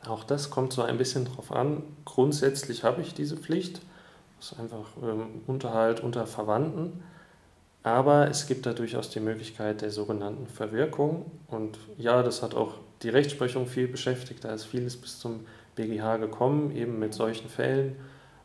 Auch 0.06 0.24
das 0.24 0.50
kommt 0.50 0.72
so 0.72 0.82
ein 0.82 0.98
bisschen 0.98 1.26
drauf 1.26 1.52
an. 1.52 1.82
Grundsätzlich 2.04 2.82
habe 2.82 3.02
ich 3.02 3.14
diese 3.14 3.36
Pflicht. 3.36 3.80
Das 4.38 4.52
ist 4.52 4.58
einfach 4.58 4.86
ähm, 5.00 5.42
Unterhalt 5.46 6.00
unter 6.00 6.26
Verwandten. 6.26 7.04
Aber 7.84 8.28
es 8.28 8.46
gibt 8.46 8.66
da 8.66 8.72
durchaus 8.72 9.10
die 9.10 9.20
Möglichkeit 9.20 9.80
der 9.80 9.90
sogenannten 9.90 10.46
Verwirkung. 10.46 11.30
Und 11.48 11.78
ja, 11.98 12.22
das 12.22 12.42
hat 12.42 12.54
auch 12.54 12.74
die 13.02 13.08
Rechtsprechung 13.08 13.66
viel 13.66 13.88
beschäftigt. 13.88 14.44
Da 14.44 14.52
ist 14.52 14.64
vieles 14.64 15.00
bis 15.00 15.18
zum 15.18 15.46
BGH 15.74 16.18
gekommen, 16.18 16.74
eben 16.74 16.98
mit 16.98 17.14
solchen 17.14 17.48
Fällen, 17.48 17.96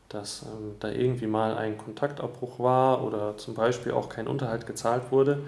dass 0.10 0.44
ähm, 0.44 0.76
da 0.80 0.90
irgendwie 0.90 1.28
mal 1.28 1.58
ein 1.58 1.78
Kontaktabbruch 1.78 2.60
war 2.60 3.04
oder 3.04 3.38
zum 3.38 3.56
Beispiel 3.56 3.92
auch 3.92 4.10
kein 4.10 4.28
Unterhalt 4.28 4.66
gezahlt 4.66 5.12
wurde. 5.12 5.40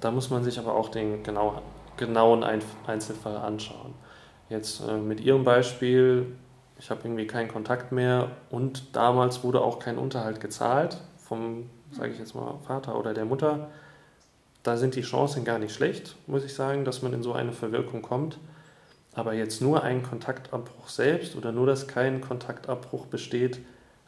Da 0.00 0.10
muss 0.10 0.30
man 0.30 0.42
sich 0.44 0.58
aber 0.58 0.74
auch 0.74 0.88
den 0.88 1.22
genau, 1.22 1.62
genauen 1.96 2.44
Einzelfall 2.44 3.36
anschauen. 3.36 3.94
Jetzt 4.48 4.82
äh, 4.86 4.96
mit 4.96 5.20
Ihrem 5.20 5.44
Beispiel, 5.44 6.26
ich 6.78 6.90
habe 6.90 7.00
irgendwie 7.04 7.26
keinen 7.26 7.48
Kontakt 7.48 7.92
mehr 7.92 8.32
und 8.50 8.96
damals 8.96 9.44
wurde 9.44 9.60
auch 9.60 9.78
kein 9.78 9.98
Unterhalt 9.98 10.40
gezahlt 10.40 10.98
vom 11.16 11.70
sage 11.94 12.12
ich 12.12 12.18
jetzt 12.18 12.34
mal, 12.34 12.58
Vater 12.66 12.98
oder 12.98 13.14
der 13.14 13.24
Mutter, 13.24 13.68
da 14.62 14.76
sind 14.76 14.94
die 14.94 15.02
Chancen 15.02 15.44
gar 15.44 15.58
nicht 15.58 15.74
schlecht, 15.74 16.16
muss 16.26 16.44
ich 16.44 16.54
sagen, 16.54 16.84
dass 16.84 17.02
man 17.02 17.12
in 17.12 17.22
so 17.22 17.32
eine 17.32 17.52
Verwirkung 17.52 18.02
kommt. 18.02 18.38
Aber 19.14 19.34
jetzt 19.34 19.60
nur 19.60 19.82
ein 19.82 20.02
Kontaktabbruch 20.02 20.88
selbst 20.88 21.36
oder 21.36 21.52
nur, 21.52 21.66
dass 21.66 21.86
kein 21.86 22.20
Kontaktabbruch 22.20 23.06
besteht, 23.06 23.60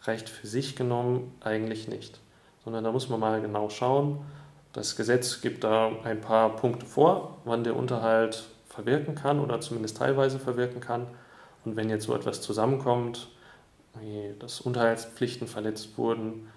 reicht 0.02 0.28
für 0.28 0.46
sich 0.46 0.76
genommen 0.76 1.32
eigentlich 1.40 1.88
nicht. 1.88 2.20
Sondern 2.64 2.84
da 2.84 2.92
muss 2.92 3.08
man 3.08 3.20
mal 3.20 3.40
genau 3.40 3.68
schauen. 3.70 4.18
Das 4.72 4.96
Gesetz 4.96 5.40
gibt 5.40 5.64
da 5.64 5.90
ein 6.04 6.20
paar 6.20 6.56
Punkte 6.56 6.86
vor, 6.86 7.38
wann 7.44 7.64
der 7.64 7.76
Unterhalt 7.76 8.44
verwirken 8.68 9.14
kann 9.14 9.40
oder 9.40 9.60
zumindest 9.60 9.96
teilweise 9.96 10.38
verwirken 10.38 10.80
kann. 10.80 11.06
Und 11.64 11.76
wenn 11.76 11.88
jetzt 11.88 12.06
so 12.06 12.14
etwas 12.14 12.42
zusammenkommt, 12.42 13.28
wie 14.00 14.34
dass 14.38 14.60
Unterhaltspflichten 14.60 15.46
verletzt 15.46 15.96
wurden, 15.96 16.48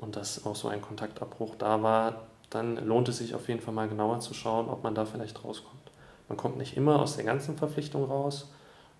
und 0.00 0.16
dass 0.16 0.44
auch 0.46 0.56
so 0.56 0.68
ein 0.68 0.80
Kontaktabbruch 0.80 1.56
da 1.56 1.82
war, 1.82 2.26
dann 2.50 2.76
lohnt 2.86 3.08
es 3.08 3.18
sich 3.18 3.34
auf 3.34 3.48
jeden 3.48 3.60
Fall 3.60 3.74
mal 3.74 3.88
genauer 3.88 4.20
zu 4.20 4.34
schauen, 4.34 4.68
ob 4.68 4.82
man 4.82 4.94
da 4.94 5.04
vielleicht 5.04 5.44
rauskommt. 5.44 5.87
Man 6.28 6.36
kommt 6.36 6.58
nicht 6.58 6.76
immer 6.76 7.00
aus 7.00 7.16
der 7.16 7.24
ganzen 7.24 7.56
Verpflichtung 7.56 8.04
raus, 8.04 8.50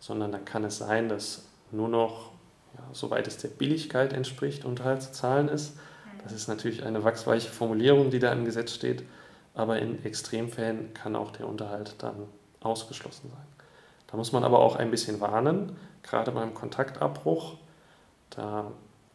sondern 0.01 0.33
dann 0.33 0.45
kann 0.45 0.65
es 0.65 0.79
sein, 0.79 1.09
dass 1.09 1.47
nur 1.71 1.89
noch, 1.89 2.31
ja, 2.75 2.83
soweit 2.93 3.27
es 3.27 3.39
der 3.39 3.49
Billigkeit 3.49 4.13
entspricht, 4.13 4.65
Unterhalt 4.65 5.03
zu 5.03 5.13
zahlen 5.13 5.49
ist. 5.49 5.77
Das 6.23 6.33
ist 6.33 6.49
natürlich 6.49 6.85
eine 6.85 7.05
wachsweiche 7.05 7.51
Formulierung, 7.51 8.11
die 8.11 8.19
da 8.19 8.33
im 8.33 8.45
Gesetz 8.45 8.73
steht, 8.73 9.05
aber 9.55 9.79
in 9.79 10.05
Extremfällen 10.05 10.95
kann 10.95 11.17
auch 11.17 11.31
der 11.31 11.47
Unterhalt 11.49 11.97
dann 11.99 12.15
ausgeschlossen 12.61 13.31
sein. 13.31 13.47
Da 14.07 14.17
muss 14.17 14.33
man 14.33 14.45
aber 14.45 14.59
auch 14.59 14.77
ein 14.77 14.91
bisschen 14.91 15.21
warnen, 15.21 15.77
gerade 16.03 16.33
beim 16.33 16.55
Kontaktabbruch. 16.55 17.57
Da 18.31 18.73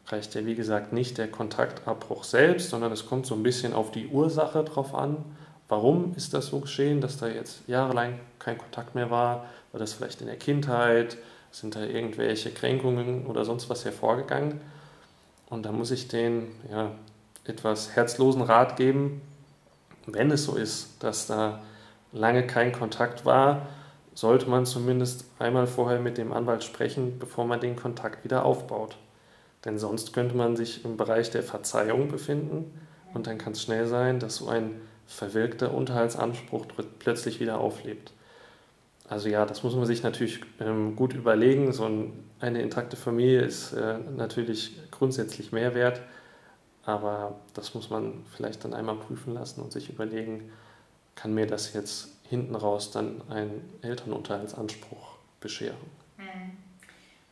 reicht 0.07 0.35
ja 0.35 0.45
wie 0.45 0.55
gesagt 0.55 0.93
nicht 0.93 1.17
der 1.17 1.29
Kontaktabbruch 1.29 2.23
selbst, 2.23 2.69
sondern 2.69 2.91
es 2.91 3.05
kommt 3.05 3.25
so 3.25 3.35
ein 3.35 3.43
bisschen 3.43 3.73
auf 3.73 3.91
die 3.91 4.07
Ursache 4.07 4.63
drauf 4.63 4.93
an. 4.93 5.23
Warum 5.73 6.13
ist 6.15 6.35
das 6.35 6.45
so 6.45 6.59
geschehen, 6.59 7.01
dass 7.01 7.17
da 7.17 7.27
jetzt 7.27 7.67
jahrelang 7.67 8.19
kein 8.37 8.59
Kontakt 8.59 8.93
mehr 8.93 9.09
war? 9.09 9.45
War 9.71 9.79
das 9.79 9.93
vielleicht 9.93 10.21
in 10.21 10.27
der 10.27 10.35
Kindheit? 10.35 11.17
Sind 11.49 11.75
da 11.75 11.83
irgendwelche 11.83 12.51
Kränkungen 12.51 13.25
oder 13.25 13.43
sonst 13.43 13.71
was 13.71 13.83
hervorgegangen? 13.83 14.61
Und 15.49 15.65
da 15.65 15.71
muss 15.71 15.89
ich 15.89 16.07
den 16.07 16.51
ja, 16.69 16.91
etwas 17.45 17.95
herzlosen 17.95 18.43
Rat 18.43 18.75
geben, 18.75 19.23
wenn 20.05 20.29
es 20.29 20.43
so 20.43 20.57
ist, 20.57 21.01
dass 21.03 21.25
da 21.25 21.63
lange 22.11 22.45
kein 22.45 22.71
Kontakt 22.71 23.25
war, 23.25 23.65
sollte 24.13 24.47
man 24.47 24.67
zumindest 24.67 25.25
einmal 25.39 25.65
vorher 25.65 25.99
mit 25.99 26.19
dem 26.19 26.33
Anwalt 26.33 26.63
sprechen, 26.63 27.17
bevor 27.17 27.45
man 27.45 27.61
den 27.61 27.75
Kontakt 27.75 28.23
wieder 28.23 28.45
aufbaut. 28.45 28.95
Denn 29.65 29.79
sonst 29.79 30.13
könnte 30.13 30.37
man 30.37 30.55
sich 30.55 30.85
im 30.85 30.97
Bereich 30.97 31.31
der 31.31 31.41
Verzeihung 31.41 32.09
befinden 32.09 32.79
und 33.15 33.25
dann 33.25 33.39
kann 33.39 33.53
es 33.53 33.63
schnell 33.63 33.87
sein, 33.87 34.19
dass 34.19 34.35
so 34.35 34.49
ein 34.49 34.79
verwirkter 35.07 35.73
Unterhaltsanspruch 35.73 36.65
plötzlich 36.99 37.39
wieder 37.39 37.59
auflebt. 37.59 38.13
Also 39.07 39.29
ja, 39.29 39.45
das 39.45 39.63
muss 39.63 39.75
man 39.75 39.85
sich 39.85 40.01
natürlich 40.03 40.41
ähm, 40.59 40.95
gut 40.95 41.13
überlegen. 41.13 41.73
So 41.73 41.85
ein, 41.85 42.13
eine 42.39 42.61
intakte 42.61 42.95
Familie 42.95 43.41
ist 43.41 43.73
äh, 43.73 43.97
natürlich 44.15 44.77
grundsätzlich 44.91 45.51
mehr 45.51 45.75
wert, 45.75 46.01
aber 46.85 47.35
das 47.53 47.73
muss 47.73 47.89
man 47.89 48.25
vielleicht 48.35 48.63
dann 48.63 48.73
einmal 48.73 48.95
prüfen 48.95 49.33
lassen 49.33 49.61
und 49.61 49.71
sich 49.71 49.89
überlegen, 49.89 50.51
kann 51.15 51.33
mir 51.33 51.47
das 51.47 51.73
jetzt 51.73 52.09
hinten 52.29 52.55
raus 52.55 52.91
dann 52.91 53.21
einen 53.29 53.61
Elternunterhaltsanspruch 53.81 55.17
bescheren. 55.39 56.02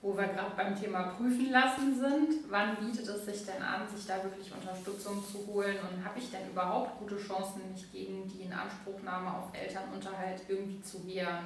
Wo 0.01 0.17
wir 0.17 0.27
gerade 0.27 0.51
beim 0.57 0.79
Thema 0.79 1.03
Prüfen 1.03 1.51
lassen 1.51 1.93
sind. 1.93 2.49
Wann 2.49 2.75
bietet 2.77 3.07
es 3.07 3.25
sich 3.25 3.45
denn 3.45 3.61
an, 3.61 3.87
sich 3.87 4.07
da 4.07 4.23
wirklich 4.23 4.51
Unterstützung 4.51 5.23
zu 5.23 5.45
holen 5.45 5.75
und 5.77 6.03
habe 6.03 6.17
ich 6.17 6.31
denn 6.31 6.49
überhaupt 6.51 6.97
gute 6.99 7.17
Chancen, 7.17 7.61
mich 7.71 7.91
gegen 7.91 8.27
die 8.27 8.43
Inanspruchnahme 8.43 9.37
auf 9.37 9.49
Elternunterhalt 9.53 10.41
irgendwie 10.47 10.81
zu 10.81 11.05
wehren? 11.05 11.45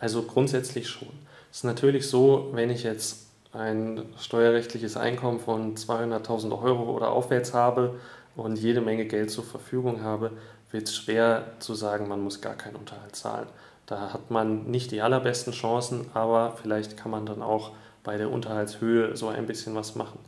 Also 0.00 0.22
grundsätzlich 0.22 0.88
schon. 0.88 1.10
Es 1.50 1.58
ist 1.58 1.64
natürlich 1.64 2.08
so, 2.08 2.50
wenn 2.52 2.70
ich 2.70 2.84
jetzt 2.84 3.26
ein 3.52 4.04
steuerrechtliches 4.18 4.96
Einkommen 4.96 5.40
von 5.40 5.76
200.000 5.76 6.62
Euro 6.62 6.94
oder 6.94 7.10
aufwärts 7.10 7.54
habe 7.54 7.98
und 8.36 8.56
jede 8.56 8.80
Menge 8.80 9.06
Geld 9.06 9.30
zur 9.30 9.44
Verfügung 9.44 10.02
habe, 10.02 10.32
wird 10.70 10.88
es 10.88 10.96
schwer 10.96 11.52
zu 11.58 11.74
sagen, 11.74 12.08
man 12.08 12.22
muss 12.22 12.40
gar 12.40 12.54
keinen 12.54 12.76
Unterhalt 12.76 13.16
zahlen. 13.16 13.48
Da 13.88 14.12
hat 14.12 14.30
man 14.30 14.70
nicht 14.70 14.90
die 14.90 15.00
allerbesten 15.00 15.54
Chancen, 15.54 16.10
aber 16.12 16.58
vielleicht 16.60 16.98
kann 16.98 17.10
man 17.10 17.24
dann 17.24 17.40
auch 17.40 17.72
bei 18.04 18.18
der 18.18 18.30
Unterhaltshöhe 18.30 19.16
so 19.16 19.28
ein 19.28 19.46
bisschen 19.46 19.74
was 19.74 19.94
machen. 19.94 20.18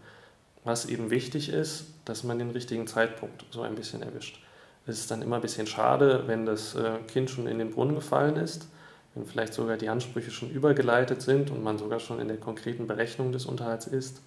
Was 0.64 0.87
eben 0.87 1.11
wichtig 1.11 1.50
ist, 1.50 1.85
dass 2.07 2.25
man 2.25 2.38
den 2.38 2.52
richtigen 2.52 2.87
Zeitpunkt 2.87 3.45
so 3.50 3.61
ein 3.61 3.75
bisschen 3.75 4.02
erwischt. 4.02 4.43
Es 4.87 4.99
ist 4.99 5.11
dann 5.11 5.21
immer 5.21 5.37
ein 5.37 5.43
bisschen 5.43 5.67
schade, 5.67 6.25
wenn 6.26 6.47
das 6.47 6.75
äh, 6.75 6.93
Kind 7.07 7.29
schon 7.29 7.47
in 7.47 7.59
den 7.59 7.71
Brunnen 7.71 7.95
gefallen 7.95 8.37
ist, 8.37 8.67
wenn 9.14 9.26
vielleicht 9.26 9.52
sogar 9.52 9.76
die 9.76 9.90
Ansprüche 9.90 10.31
schon 10.31 10.50
übergeleitet 10.50 11.21
sind 11.21 11.50
und 11.50 11.62
man 11.62 11.76
sogar 11.76 12.00
schon 12.00 12.19
in 12.19 12.29
der 12.29 12.38
konkreten 12.38 12.87
Berechnung 12.87 13.31
des 13.31 13.45
Unterhalts 13.45 13.87
ist, 13.87 14.23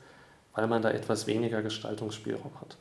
weil 0.53 0.67
man 0.67 0.83
da 0.83 0.91
etwas 0.91 1.25
weniger 1.25 1.63
Gestaltungsspielraum 1.63 2.51
hat. 2.61 2.77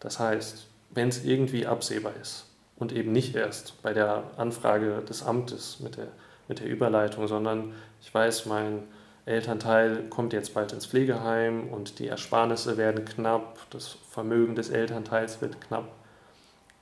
Das 0.00 0.20
heißt, 0.20 0.66
wenn 0.90 1.08
es 1.08 1.24
irgendwie 1.24 1.66
absehbar 1.66 2.12
ist, 2.20 2.44
und 2.76 2.92
eben 2.92 3.12
nicht 3.12 3.34
erst 3.34 3.80
bei 3.82 3.92
der 3.92 4.24
Anfrage 4.36 5.02
des 5.08 5.22
Amtes 5.22 5.80
mit 5.80 5.96
der, 5.96 6.08
mit 6.48 6.60
der 6.60 6.66
Überleitung, 6.66 7.28
sondern 7.28 7.72
ich 8.00 8.12
weiß, 8.12 8.46
mein 8.46 8.82
Elternteil 9.26 10.08
kommt 10.10 10.32
jetzt 10.32 10.52
bald 10.52 10.72
ins 10.72 10.86
Pflegeheim 10.86 11.68
und 11.68 11.98
die 11.98 12.08
Ersparnisse 12.08 12.76
werden 12.76 13.04
knapp, 13.04 13.58
das 13.70 13.96
Vermögen 14.10 14.54
des 14.54 14.68
Elternteils 14.68 15.40
wird 15.40 15.60
knapp. 15.60 15.88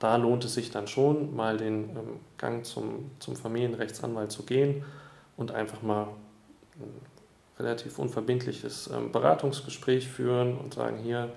Da 0.01 0.17
lohnt 0.17 0.45
es 0.45 0.55
sich 0.55 0.73
dann 0.73 0.89
schon, 0.89 1.37
mal 1.37 1.57
den 1.57 1.91
ähm, 1.91 2.21
Gang 2.37 2.67
zum, 2.67 3.13
zum 3.21 3.37
Familienrechtsanwalt 3.37 4.33
zu 4.33 4.43
gehen 4.43 4.85
und 5.37 5.53
einfach 5.53 5.83
mal 5.83 6.09
ein 6.81 7.01
relativ 7.61 8.01
unverbindliches 8.01 8.91
ähm, 8.93 9.13
Beratungsgespräch 9.13 10.09
führen 10.09 10.59
und 10.59 10.75
sagen, 10.75 10.99
hier, 10.99 11.29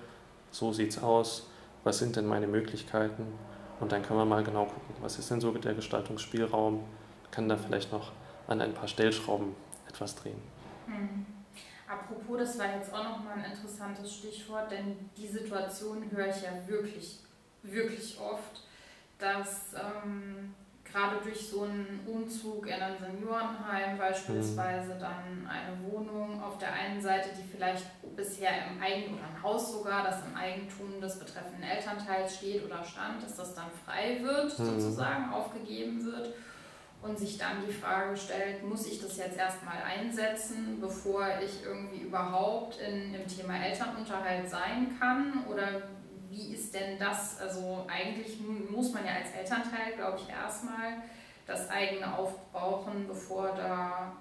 so 0.49 0.73
sieht 0.73 0.89
es 0.91 1.03
aus, 1.03 1.47
was 1.83 1.99
sind 1.99 2.15
denn 2.15 2.25
meine 2.25 2.47
Möglichkeiten? 2.47 3.27
Und 3.79 3.91
dann 3.91 4.01
kann 4.01 4.17
man 4.17 4.27
mal 4.27 4.43
genau 4.43 4.65
gucken, 4.65 4.95
was 5.01 5.19
ist 5.19 5.29
denn 5.29 5.41
so 5.41 5.51
der 5.51 5.73
Gestaltungsspielraum, 5.73 6.83
kann 7.31 7.49
da 7.49 7.57
vielleicht 7.57 7.91
noch 7.91 8.11
an 8.47 8.61
ein 8.61 8.73
paar 8.73 8.87
Stellschrauben 8.87 9.55
etwas 9.87 10.15
drehen. 10.15 10.41
Hm. 10.85 11.25
Apropos, 11.87 12.37
das 12.37 12.57
war 12.57 12.75
jetzt 12.75 12.91
auch 12.93 13.03
nochmal 13.03 13.37
ein 13.37 13.51
interessantes 13.51 14.15
Stichwort, 14.15 14.71
denn 14.71 15.09
die 15.15 15.27
Situation 15.27 16.09
höre 16.11 16.27
ich 16.29 16.41
ja 16.41 16.67
wirklich, 16.67 17.19
wirklich 17.61 18.19
oft, 18.19 18.63
dass 19.19 19.73
ähm, 19.73 20.53
gerade 20.95 21.17
durch 21.21 21.49
so 21.49 21.63
einen 21.63 21.99
Umzug 22.07 22.67
in 22.67 22.81
ein 22.81 22.95
Seniorenheim 22.97 23.97
beispielsweise 23.97 24.95
mhm. 24.95 24.99
dann 24.99 25.49
eine 25.49 25.91
Wohnung 25.91 26.41
auf 26.41 26.57
der 26.57 26.71
einen 26.71 27.01
Seite, 27.01 27.29
die 27.37 27.43
vielleicht 27.43 27.85
bisher 28.15 28.51
im 28.71 28.81
Eigentum 28.81 29.15
oder 29.15 29.27
ein 29.27 29.43
Haus 29.43 29.73
sogar, 29.73 30.05
das 30.05 30.21
im 30.25 30.35
Eigentum 30.37 31.01
des 31.01 31.19
betreffenden 31.19 31.63
Elternteils 31.63 32.37
steht 32.37 32.63
oder 32.63 32.81
stand, 32.81 33.21
dass 33.21 33.35
das 33.35 33.53
dann 33.53 33.65
frei 33.85 34.19
wird, 34.21 34.57
mhm. 34.57 34.65
sozusagen 34.65 35.33
aufgegeben 35.33 36.05
wird 36.05 36.33
und 37.01 37.19
sich 37.19 37.37
dann 37.37 37.65
die 37.67 37.73
Frage 37.73 38.15
stellt, 38.15 38.63
muss 38.63 38.87
ich 38.87 39.01
das 39.01 39.17
jetzt 39.17 39.37
erstmal 39.37 39.77
einsetzen, 39.83 40.79
bevor 40.79 41.27
ich 41.43 41.65
irgendwie 41.65 42.03
überhaupt 42.03 42.79
in, 42.79 43.13
im 43.13 43.27
Thema 43.27 43.61
Elternunterhalt 43.61 44.49
sein 44.49 44.95
kann? 44.97 45.45
Oder 45.51 45.83
wie 46.29 46.53
ist 46.53 46.73
denn 46.73 46.97
das? 46.99 47.39
Also 47.39 47.85
eigentlich 47.87 48.37
muss 48.69 48.93
man 48.93 49.05
ja 49.05 49.13
als 49.13 49.31
Elternteil, 49.31 49.95
glaube 49.95 50.19
ich, 50.19 50.29
erstmal 50.29 51.03
das 51.45 51.69
eigene 51.69 52.17
aufbrauchen, 52.17 53.07
bevor 53.07 53.53
da 53.55 54.13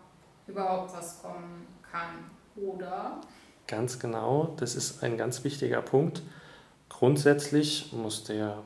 überhaupt 0.46 0.94
was 0.94 1.22
kommen 1.22 1.66
kann, 1.90 2.30
oder? 2.56 3.20
Ganz 3.66 3.98
genau, 3.98 4.54
das 4.58 4.74
ist 4.74 5.02
ein 5.02 5.16
ganz 5.16 5.42
wichtiger 5.42 5.80
Punkt. 5.80 6.22
Grundsätzlich 6.88 7.92
muss 7.92 8.24
der 8.24 8.62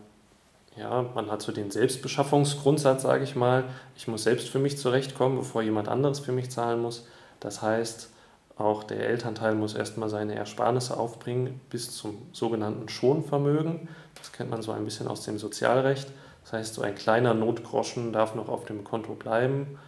ja, 0.78 1.02
man 1.14 1.30
hat 1.30 1.42
so 1.42 1.50
den 1.50 1.72
Selbstbeschaffungsgrundsatz, 1.72 3.02
sage 3.02 3.24
ich 3.24 3.34
mal. 3.34 3.64
Ich 3.96 4.06
muss 4.06 4.22
selbst 4.22 4.48
für 4.48 4.60
mich 4.60 4.78
zurechtkommen, 4.78 5.36
bevor 5.36 5.62
jemand 5.62 5.88
anderes 5.88 6.20
für 6.20 6.30
mich 6.30 6.50
zahlen 6.50 6.80
muss. 6.80 7.04
Das 7.40 7.62
heißt, 7.62 8.10
auch 8.58 8.82
der 8.82 9.08
Elternteil 9.08 9.54
muss 9.54 9.74
erstmal 9.74 10.08
seine 10.08 10.34
Ersparnisse 10.34 10.96
aufbringen 10.96 11.60
bis 11.70 11.92
zum 11.92 12.18
sogenannten 12.32 12.88
Schonvermögen. 12.88 13.88
Das 14.16 14.32
kennt 14.32 14.50
man 14.50 14.62
so 14.62 14.72
ein 14.72 14.84
bisschen 14.84 15.06
aus 15.06 15.22
dem 15.22 15.38
Sozialrecht. 15.38 16.08
Das 16.42 16.52
heißt, 16.52 16.74
so 16.74 16.82
ein 16.82 16.96
kleiner 16.96 17.34
Notgroschen 17.34 18.12
darf 18.12 18.34
noch 18.34 18.48
auf 18.48 18.64
dem 18.64 18.82
Konto 18.82 19.14
bleiben. 19.14 19.78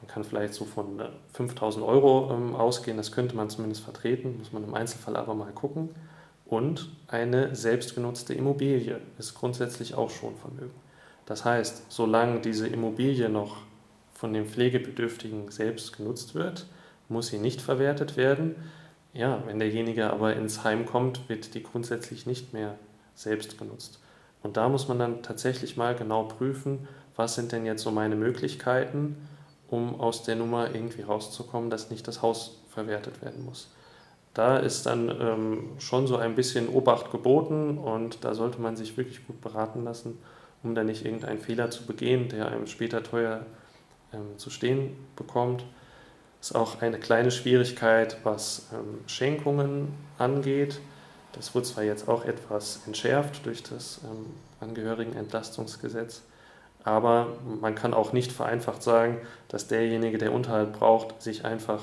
Man 0.00 0.06
kann 0.06 0.24
vielleicht 0.24 0.54
so 0.54 0.64
von 0.64 1.02
5000 1.32 1.84
äh, 1.84 1.88
Euro 1.88 2.32
ähm, 2.32 2.54
ausgehen, 2.54 2.96
das 2.96 3.12
könnte 3.12 3.36
man 3.36 3.50
zumindest 3.50 3.82
vertreten, 3.82 4.38
muss 4.38 4.52
man 4.52 4.64
im 4.64 4.74
Einzelfall 4.74 5.16
aber 5.16 5.34
mal 5.34 5.52
gucken. 5.52 5.90
Und 6.46 6.88
eine 7.08 7.54
selbstgenutzte 7.54 8.32
Immobilie 8.32 9.00
ist 9.18 9.34
grundsätzlich 9.34 9.94
auch 9.94 10.08
schon 10.08 10.34
Vermögen. 10.36 10.74
Das 11.26 11.44
heißt, 11.44 11.90
solange 11.90 12.40
diese 12.40 12.68
Immobilie 12.68 13.28
noch 13.28 13.58
von 14.14 14.32
dem 14.32 14.46
Pflegebedürftigen 14.46 15.50
selbst 15.50 15.96
genutzt 15.96 16.34
wird, 16.34 16.66
muss 17.08 17.28
sie 17.28 17.38
nicht 17.38 17.60
verwertet 17.60 18.16
werden. 18.16 18.56
Ja, 19.12 19.42
wenn 19.46 19.58
derjenige 19.58 20.10
aber 20.10 20.34
ins 20.36 20.64
Heim 20.64 20.86
kommt, 20.86 21.28
wird 21.28 21.54
die 21.54 21.62
grundsätzlich 21.62 22.26
nicht 22.26 22.52
mehr 22.52 22.74
selbst 23.14 23.58
genutzt. 23.58 24.00
Und 24.42 24.56
da 24.56 24.68
muss 24.68 24.88
man 24.88 24.98
dann 24.98 25.22
tatsächlich 25.22 25.76
mal 25.76 25.94
genau 25.94 26.24
prüfen, 26.24 26.86
was 27.16 27.34
sind 27.34 27.52
denn 27.52 27.66
jetzt 27.66 27.82
so 27.82 27.90
meine 27.90 28.14
Möglichkeiten, 28.14 29.16
um 29.68 30.00
aus 30.00 30.22
der 30.22 30.36
Nummer 30.36 30.74
irgendwie 30.74 31.02
rauszukommen, 31.02 31.70
dass 31.70 31.90
nicht 31.90 32.06
das 32.06 32.22
Haus 32.22 32.62
verwertet 32.68 33.22
werden 33.22 33.44
muss. 33.44 33.68
Da 34.34 34.58
ist 34.58 34.86
dann 34.86 35.10
ähm, 35.20 35.70
schon 35.78 36.06
so 36.06 36.16
ein 36.16 36.36
bisschen 36.36 36.68
Obacht 36.68 37.10
geboten 37.10 37.76
und 37.76 38.24
da 38.24 38.34
sollte 38.34 38.60
man 38.60 38.76
sich 38.76 38.96
wirklich 38.96 39.26
gut 39.26 39.40
beraten 39.40 39.82
lassen, 39.82 40.18
um 40.62 40.74
da 40.74 40.84
nicht 40.84 41.04
irgendeinen 41.04 41.40
Fehler 41.40 41.70
zu 41.70 41.86
begehen, 41.86 42.28
der 42.28 42.48
einem 42.48 42.68
später 42.68 43.02
teuer 43.02 43.46
ähm, 44.12 44.38
zu 44.38 44.50
stehen 44.50 44.96
bekommt. 45.16 45.64
Ist 46.40 46.54
auch 46.54 46.80
eine 46.82 46.98
kleine 46.98 47.30
Schwierigkeit, 47.30 48.18
was 48.22 48.66
ähm, 48.72 49.00
Schenkungen 49.06 49.92
angeht. 50.18 50.80
Das 51.32 51.54
wurde 51.54 51.66
zwar 51.66 51.84
jetzt 51.84 52.08
auch 52.08 52.24
etwas 52.24 52.80
entschärft 52.86 53.44
durch 53.44 53.62
das 53.62 54.00
ähm, 54.04 54.26
Angehörigenentlastungsgesetz, 54.60 56.22
aber 56.84 57.36
man 57.60 57.74
kann 57.74 57.94
auch 57.94 58.12
nicht 58.12 58.32
vereinfacht 58.32 58.82
sagen, 58.82 59.18
dass 59.48 59.68
derjenige, 59.68 60.18
der 60.18 60.32
Unterhalt 60.32 60.72
braucht, 60.72 61.22
sich 61.22 61.44
einfach 61.44 61.82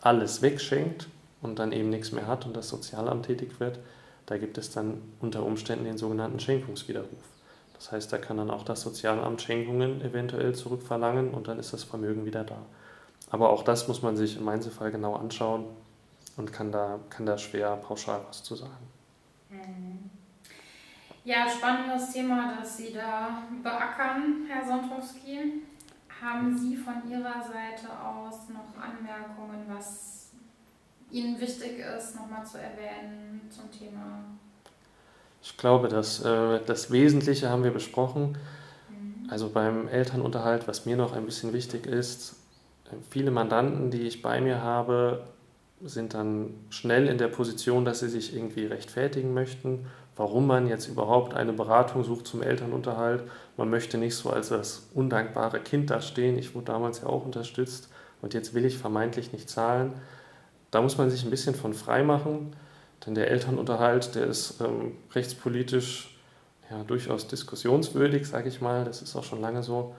alles 0.00 0.42
wegschenkt 0.42 1.08
und 1.42 1.58
dann 1.58 1.72
eben 1.72 1.90
nichts 1.90 2.12
mehr 2.12 2.26
hat 2.26 2.46
und 2.46 2.56
das 2.56 2.68
Sozialamt 2.68 3.26
tätig 3.26 3.60
wird, 3.60 3.78
da 4.26 4.36
gibt 4.38 4.58
es 4.58 4.70
dann 4.70 5.00
unter 5.20 5.44
Umständen 5.44 5.84
den 5.84 5.98
sogenannten 5.98 6.40
Schenkungswiderruf. 6.40 7.08
Das 7.74 7.92
heißt, 7.92 8.12
da 8.12 8.18
kann 8.18 8.38
dann 8.38 8.50
auch 8.50 8.64
das 8.64 8.82
Sozialamt 8.82 9.42
Schenkungen 9.42 10.00
eventuell 10.00 10.54
zurückverlangen 10.54 11.30
und 11.30 11.48
dann 11.48 11.58
ist 11.58 11.72
das 11.72 11.84
Vermögen 11.84 12.24
wieder 12.24 12.44
da. 12.44 12.58
Aber 13.30 13.50
auch 13.50 13.62
das 13.62 13.88
muss 13.88 14.02
man 14.02 14.16
sich 14.16 14.36
im 14.36 14.48
Einzelfall 14.48 14.90
genau 14.90 15.14
anschauen 15.14 15.64
und 16.36 16.52
kann 16.52 16.70
da, 16.70 17.00
kann 17.10 17.26
da 17.26 17.38
schwer 17.38 17.76
pauschal 17.76 18.20
was 18.28 18.42
zu 18.42 18.54
sagen. 18.54 18.86
Mhm. 19.50 20.10
Ja, 21.24 21.48
spannendes 21.48 22.12
Thema, 22.12 22.54
das 22.56 22.76
Sie 22.76 22.92
da 22.92 23.42
beackern, 23.62 24.46
Herr 24.48 24.64
Sontrowski. 24.64 25.64
Haben 26.22 26.56
Sie 26.56 26.76
von 26.76 27.10
Ihrer 27.10 27.42
Seite 27.42 27.88
aus 28.00 28.48
noch 28.48 28.80
Anmerkungen, 28.80 29.64
was 29.68 30.30
Ihnen 31.10 31.40
wichtig 31.40 31.78
ist, 31.78 32.14
nochmal 32.14 32.46
zu 32.46 32.58
erwähnen 32.58 33.40
zum 33.50 33.70
Thema? 33.70 34.20
Ich 35.42 35.56
glaube, 35.56 35.88
dass, 35.88 36.24
äh, 36.24 36.60
das 36.64 36.90
Wesentliche 36.90 37.50
haben 37.50 37.64
wir 37.64 37.72
besprochen. 37.72 38.38
Mhm. 38.88 39.28
Also 39.28 39.48
beim 39.48 39.88
Elternunterhalt, 39.88 40.68
was 40.68 40.86
mir 40.86 40.96
noch 40.96 41.12
ein 41.12 41.24
bisschen 41.26 41.52
wichtig 41.52 41.86
ist, 41.86 42.36
viele 43.10 43.30
Mandanten, 43.30 43.90
die 43.90 44.02
ich 44.02 44.22
bei 44.22 44.40
mir 44.40 44.62
habe, 44.62 45.24
sind 45.82 46.14
dann 46.14 46.54
schnell 46.70 47.06
in 47.06 47.18
der 47.18 47.28
Position, 47.28 47.84
dass 47.84 48.00
sie 48.00 48.08
sich 48.08 48.34
irgendwie 48.34 48.66
rechtfertigen 48.66 49.34
möchten, 49.34 49.86
warum 50.16 50.46
man 50.46 50.66
jetzt 50.68 50.88
überhaupt 50.88 51.34
eine 51.34 51.52
Beratung 51.52 52.02
sucht 52.02 52.26
zum 52.26 52.42
Elternunterhalt. 52.42 53.24
Man 53.56 53.68
möchte 53.68 53.98
nicht 53.98 54.14
so 54.14 54.30
als 54.30 54.48
das 54.48 54.88
undankbare 54.94 55.60
Kind 55.60 55.90
dastehen. 55.90 56.38
Ich 56.38 56.54
wurde 56.54 56.66
damals 56.66 57.02
ja 57.02 57.08
auch 57.08 57.24
unterstützt 57.24 57.90
und 58.22 58.32
jetzt 58.32 58.54
will 58.54 58.64
ich 58.64 58.78
vermeintlich 58.78 59.32
nicht 59.32 59.50
zahlen 59.50 59.92
da 60.70 60.82
muss 60.82 60.98
man 60.98 61.10
sich 61.10 61.24
ein 61.24 61.30
bisschen 61.30 61.54
von 61.54 61.74
frei 61.74 62.02
machen, 62.02 62.54
denn 63.04 63.14
der 63.14 63.30
Elternunterhalt, 63.30 64.14
der 64.14 64.26
ist 64.26 64.60
ähm, 64.60 64.92
rechtspolitisch 65.14 66.18
ja, 66.70 66.82
durchaus 66.84 67.28
diskussionswürdig, 67.28 68.26
sage 68.26 68.48
ich 68.48 68.60
mal. 68.60 68.84
Das 68.84 69.00
ist 69.00 69.14
auch 69.16 69.24
schon 69.24 69.40
lange 69.40 69.62
so. 69.62 69.94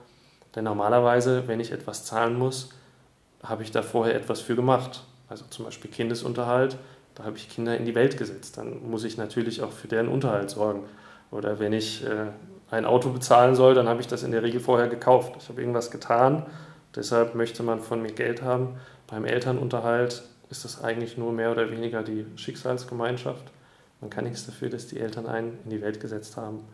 Denn 0.58 0.64
normalerweise, 0.64 1.46
wenn 1.46 1.60
ich 1.60 1.70
etwas 1.70 2.04
zahlen 2.04 2.36
muss, 2.36 2.70
habe 3.44 3.62
ich 3.62 3.70
da 3.70 3.80
vorher 3.80 4.16
etwas 4.16 4.40
für 4.40 4.56
gemacht. 4.56 5.04
Also 5.28 5.44
zum 5.50 5.64
Beispiel 5.64 5.88
Kindesunterhalt, 5.88 6.76
da 7.14 7.22
habe 7.22 7.36
ich 7.36 7.48
Kinder 7.48 7.76
in 7.76 7.84
die 7.84 7.94
Welt 7.94 8.18
gesetzt. 8.18 8.58
Dann 8.58 8.90
muss 8.90 9.04
ich 9.04 9.16
natürlich 9.16 9.62
auch 9.62 9.70
für 9.70 9.86
deren 9.86 10.08
Unterhalt 10.08 10.50
sorgen. 10.50 10.82
Oder 11.30 11.60
wenn 11.60 11.72
ich 11.72 12.04
äh, 12.04 12.32
ein 12.72 12.86
Auto 12.86 13.10
bezahlen 13.10 13.54
soll, 13.54 13.74
dann 13.74 13.88
habe 13.88 14.00
ich 14.00 14.08
das 14.08 14.24
in 14.24 14.32
der 14.32 14.42
Regel 14.42 14.58
vorher 14.58 14.88
gekauft. 14.88 15.36
Ich 15.38 15.48
habe 15.48 15.60
irgendwas 15.60 15.92
getan, 15.92 16.44
deshalb 16.96 17.36
möchte 17.36 17.62
man 17.62 17.78
von 17.78 18.02
mir 18.02 18.10
Geld 18.10 18.42
haben. 18.42 18.80
Beim 19.06 19.26
Elternunterhalt 19.26 20.24
ist 20.50 20.64
das 20.64 20.82
eigentlich 20.82 21.16
nur 21.16 21.32
mehr 21.32 21.52
oder 21.52 21.70
weniger 21.70 22.02
die 22.02 22.26
Schicksalsgemeinschaft. 22.34 23.44
Man 24.00 24.10
kann 24.10 24.24
nichts 24.24 24.44
dafür, 24.44 24.70
dass 24.70 24.88
die 24.88 24.98
Eltern 24.98 25.28
einen 25.28 25.56
in 25.62 25.70
die 25.70 25.82
Welt 25.82 26.00
gesetzt 26.00 26.36
haben. 26.36 26.64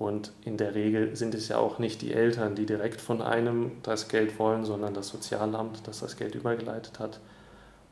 Und 0.00 0.32
in 0.46 0.56
der 0.56 0.74
Regel 0.74 1.14
sind 1.14 1.34
es 1.34 1.48
ja 1.48 1.58
auch 1.58 1.78
nicht 1.78 2.00
die 2.00 2.14
Eltern, 2.14 2.54
die 2.54 2.64
direkt 2.64 3.02
von 3.02 3.20
einem 3.20 3.72
das 3.82 4.08
Geld 4.08 4.38
wollen, 4.38 4.64
sondern 4.64 4.94
das 4.94 5.08
Sozialamt, 5.08 5.86
das 5.86 6.00
das 6.00 6.16
Geld 6.16 6.34
übergeleitet 6.34 6.98
hat. 6.98 7.20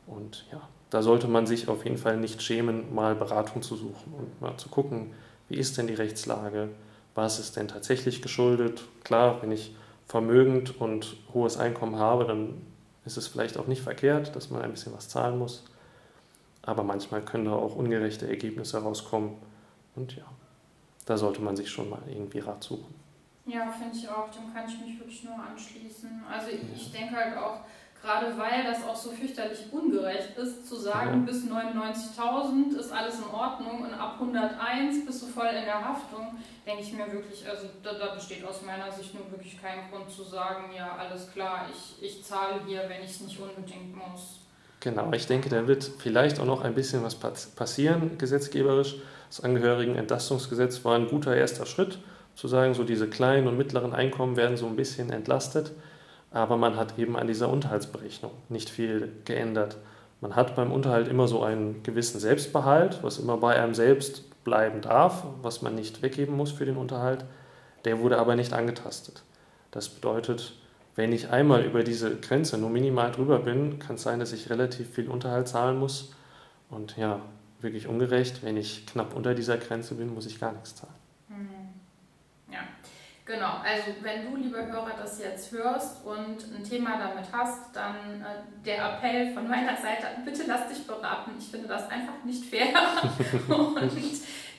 Und 0.07 0.43
ja, 0.51 0.59
da 0.89 1.03
sollte 1.03 1.27
man 1.27 1.45
sich 1.45 1.67
auf 1.67 1.83
jeden 1.83 1.99
Fall 1.99 2.17
nicht 2.17 2.41
schämen, 2.41 2.95
mal 2.95 3.13
Beratung 3.13 3.61
zu 3.61 3.75
suchen 3.75 4.11
und 4.17 4.41
mal 4.41 4.57
zu 4.57 4.69
gucken, 4.69 5.11
wie 5.49 5.57
ist 5.57 5.77
denn 5.77 5.85
die 5.85 5.93
Rechtslage, 5.93 6.69
was 7.13 7.39
ist 7.39 7.57
denn 7.57 7.67
tatsächlich 7.67 8.23
geschuldet. 8.23 8.85
Klar, 9.03 9.43
wenn 9.43 9.51
ich 9.51 9.75
vermögend 10.07 10.81
und 10.81 11.15
hohes 11.35 11.57
Einkommen 11.57 11.97
habe, 11.97 12.25
dann 12.25 12.59
ist 13.05 13.17
es 13.17 13.27
vielleicht 13.27 13.55
auch 13.55 13.67
nicht 13.67 13.83
verkehrt, 13.83 14.35
dass 14.35 14.49
man 14.49 14.63
ein 14.63 14.71
bisschen 14.71 14.95
was 14.95 15.09
zahlen 15.09 15.37
muss. 15.37 15.63
Aber 16.63 16.81
manchmal 16.81 17.21
können 17.21 17.45
da 17.45 17.51
auch 17.51 17.75
ungerechte 17.75 18.27
Ergebnisse 18.27 18.79
rauskommen. 18.79 19.33
Und 19.95 20.15
ja, 20.15 20.25
da 21.09 21.17
sollte 21.17 21.41
man 21.41 21.55
sich 21.55 21.69
schon 21.69 21.89
mal 21.89 22.01
irgendwie 22.07 22.39
Rat 22.39 22.63
suchen. 22.63 22.93
Ja, 23.45 23.71
finde 23.71 23.97
ich 23.97 24.07
auch. 24.07 24.29
Dem 24.29 24.53
kann 24.53 24.69
ich 24.69 24.79
mich 24.79 24.99
wirklich 24.99 25.23
nur 25.23 25.33
anschließen. 25.33 26.23
Also 26.31 26.49
ich, 26.49 26.61
ich 26.75 26.91
denke 26.91 27.15
halt 27.15 27.35
auch, 27.35 27.61
Gerade 28.01 28.37
weil 28.37 28.63
das 28.63 28.87
auch 28.87 28.95
so 28.95 29.11
fürchterlich 29.11 29.73
ungerecht 29.73 30.37
ist, 30.37 30.65
zu 30.65 30.77
sagen, 30.77 31.25
ja. 31.25 31.31
bis 31.31 31.43
99.000 31.43 32.77
ist 32.77 32.93
alles 32.93 33.19
in 33.19 33.25
Ordnung 33.25 33.81
und 33.81 33.93
ab 33.93 34.15
101 34.21 35.05
bist 35.05 35.21
du 35.21 35.27
voll 35.27 35.47
in 35.47 35.65
der 35.65 35.83
Haftung, 35.83 36.37
denke 36.65 36.81
ich 36.81 36.93
mir 36.93 37.11
wirklich, 37.11 37.45
also 37.45 37.67
da, 37.83 37.93
da, 37.93 38.15
besteht 38.15 38.45
aus 38.45 38.61
meiner 38.61 38.89
Sicht 38.89 39.13
nur 39.13 39.29
wirklich 39.29 39.61
kein 39.61 39.91
Grund 39.91 40.09
zu 40.09 40.23
sagen, 40.23 40.71
ja, 40.73 40.95
alles 40.95 41.29
klar, 41.33 41.65
ich, 41.69 42.01
ich 42.01 42.23
zahle 42.23 42.61
hier, 42.65 42.87
wenn 42.87 43.03
ich 43.03 43.11
es 43.11 43.19
nicht 43.19 43.37
unbedingt 43.37 43.93
muss. 43.93 44.39
Genau, 44.81 45.11
ich 45.11 45.27
denke, 45.27 45.49
da 45.49 45.67
wird 45.67 45.91
vielleicht 45.97 46.39
auch 46.39 46.45
noch 46.45 46.61
ein 46.61 46.73
bisschen 46.73 47.03
was 47.03 47.15
passieren, 47.15 48.17
gesetzgeberisch. 48.17 48.95
Das 49.29 49.41
Angehörigenentlastungsgesetz 49.41 50.85
war 50.85 50.95
ein 50.95 51.07
guter 51.07 51.35
erster 51.35 51.65
Schritt, 51.65 51.99
zu 52.35 52.47
sagen, 52.47 52.73
so 52.73 52.85
diese 52.85 53.09
kleinen 53.09 53.47
und 53.47 53.57
mittleren 53.57 53.93
Einkommen 53.93 54.37
werden 54.37 54.55
so 54.55 54.65
ein 54.67 54.77
bisschen 54.77 55.11
entlastet, 55.11 55.71
aber 56.31 56.55
man 56.55 56.77
hat 56.77 56.97
eben 56.97 57.17
an 57.17 57.27
dieser 57.27 57.49
Unterhaltsberechnung 57.49 58.31
nicht 58.47 58.69
viel 58.69 59.11
geändert. 59.25 59.75
Man 60.21 60.35
hat 60.35 60.55
beim 60.55 60.71
Unterhalt 60.71 61.09
immer 61.09 61.27
so 61.27 61.43
einen 61.43 61.83
gewissen 61.83 62.19
Selbstbehalt, 62.19 62.99
was 63.03 63.19
immer 63.19 63.37
bei 63.37 63.61
einem 63.61 63.73
selbst 63.73 64.43
bleiben 64.45 64.81
darf, 64.81 65.25
was 65.41 65.61
man 65.61 65.75
nicht 65.75 66.01
weggeben 66.01 66.35
muss 66.35 66.51
für 66.51 66.65
den 66.65 66.77
Unterhalt. 66.77 67.25
Der 67.83 67.99
wurde 67.99 68.17
aber 68.17 68.35
nicht 68.35 68.53
angetastet. 68.53 69.23
Das 69.71 69.89
bedeutet, 69.89 70.53
wenn 70.95 71.13
ich 71.13 71.29
einmal 71.29 71.63
über 71.63 71.83
diese 71.83 72.17
Grenze 72.17 72.57
nur 72.57 72.69
minimal 72.69 73.11
drüber 73.11 73.39
bin, 73.39 73.79
kann 73.79 73.95
es 73.95 74.03
sein, 74.03 74.19
dass 74.19 74.33
ich 74.33 74.49
relativ 74.49 74.89
viel 74.89 75.09
Unterhalt 75.09 75.47
zahlen 75.47 75.79
muss. 75.79 76.13
Und 76.69 76.97
ja, 76.97 77.21
wirklich 77.61 77.87
ungerecht. 77.87 78.43
Wenn 78.43 78.57
ich 78.57 78.85
knapp 78.85 79.15
unter 79.15 79.33
dieser 79.33 79.57
Grenze 79.57 79.95
bin, 79.95 80.13
muss 80.13 80.25
ich 80.25 80.39
gar 80.39 80.51
nichts 80.53 80.75
zahlen. 80.75 80.93
Genau. 83.29 83.61
Also 83.63 83.91
wenn 84.01 84.25
du, 84.25 84.37
lieber 84.37 84.65
Hörer, 84.65 84.93
das 84.97 85.19
jetzt 85.19 85.51
hörst 85.51 86.03
und 86.03 86.43
ein 86.51 86.63
Thema 86.63 86.97
damit 86.97 87.27
hast, 87.31 87.75
dann 87.75 87.95
äh, 88.21 88.65
der 88.65 88.93
Appell 88.93 89.31
von 89.35 89.47
meiner 89.47 89.77
Seite, 89.77 90.07
bitte 90.25 90.45
lass 90.47 90.67
dich 90.67 90.87
beraten. 90.87 91.33
Ich 91.37 91.49
finde 91.49 91.67
das 91.67 91.87
einfach 91.91 92.23
nicht 92.23 92.43
fair. 92.43 92.73
und 93.55 93.91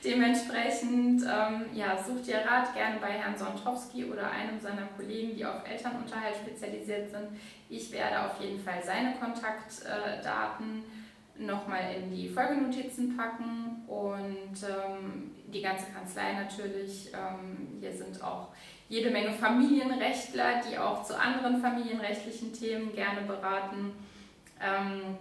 dementsprechend, 0.05 1.23
ähm, 1.23 1.65
ja, 1.75 1.99
such 1.99 2.23
dir 2.23 2.45
Rat 2.47 2.73
gerne 2.73 3.01
bei 3.01 3.09
Herrn 3.09 3.37
Sontowski 3.37 4.05
oder 4.05 4.31
einem 4.31 4.61
seiner 4.61 4.87
Kollegen, 4.97 5.35
die 5.35 5.45
auf 5.45 5.69
Elternunterhalt 5.69 6.37
spezialisiert 6.37 7.11
sind. 7.11 7.41
Ich 7.69 7.91
werde 7.91 8.25
auf 8.25 8.41
jeden 8.41 8.63
Fall 8.63 8.81
seine 8.85 9.17
Kontaktdaten 9.17 10.79
äh, 10.79 11.43
nochmal 11.43 11.95
in 12.01 12.15
die 12.15 12.29
Folgenotizen 12.29 13.17
packen 13.17 13.83
und 13.89 14.63
ähm, 14.63 15.33
die 15.53 15.63
ganze 15.63 15.87
Kanzlei 15.93 16.35
natürlich. 16.35 17.13
Ähm, 17.13 17.79
hier 17.81 17.93
sind 17.93 18.23
auch 18.23 18.49
jede 18.89 19.11
Menge 19.11 19.33
Familienrechtler, 19.33 20.63
die 20.69 20.79
auch 20.79 21.05
zu 21.05 21.19
anderen 21.19 21.61
familienrechtlichen 21.61 22.53
Themen 22.53 22.93
gerne 22.95 23.23
beraten. 23.23 23.93
Ähm, 24.61 25.17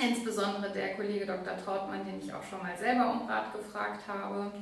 insbesondere 0.00 0.72
der 0.72 0.94
Kollege 0.94 1.26
Dr. 1.26 1.56
Trautmann, 1.56 2.04
den 2.04 2.20
ich 2.20 2.32
auch 2.32 2.42
schon 2.42 2.62
mal 2.62 2.76
selber 2.76 3.10
um 3.10 3.28
Rat 3.28 3.52
gefragt 3.52 4.02
habe. 4.06 4.52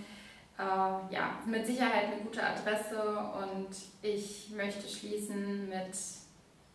Äh, 0.58 1.14
ja, 1.14 1.38
mit 1.44 1.66
Sicherheit 1.66 2.06
eine 2.06 2.22
gute 2.22 2.42
Adresse 2.42 2.98
und 2.98 3.68
ich 4.02 4.50
möchte 4.50 4.88
schließen 4.88 5.68
mit 5.68 5.94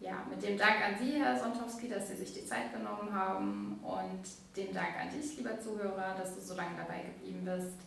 ja, 0.02 0.26
mit 0.28 0.42
dem 0.42 0.58
Dank 0.58 0.82
an 0.84 0.96
Sie, 1.00 1.24
Herr 1.24 1.38
Sontowski, 1.38 1.88
dass 1.88 2.10
Sie 2.10 2.16
sich 2.16 2.34
die 2.34 2.44
Zeit 2.44 2.74
genommen 2.74 3.14
haben 3.14 3.80
und 3.84 4.24
dem 4.58 4.74
Dank 4.74 5.00
an 5.00 5.10
dich, 5.16 5.38
lieber 5.38 5.60
Zuhörer, 5.60 6.16
dass 6.18 6.34
du 6.34 6.42
so 6.42 6.56
lange 6.56 6.76
dabei 6.76 7.04
geblieben 7.04 7.46
bist. 7.46 7.78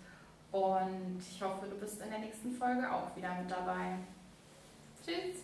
Und 0.55 1.19
ich 1.19 1.43
hoffe, 1.43 1.67
du 1.67 1.75
bist 1.81 2.01
in 2.01 2.11
der 2.11 2.21
nächsten 2.21 2.53
Folge 2.53 2.89
auch 2.89 3.17
wieder 3.17 3.35
mit 3.35 3.51
dabei. 3.51 3.99
Tschüss! 5.05 5.44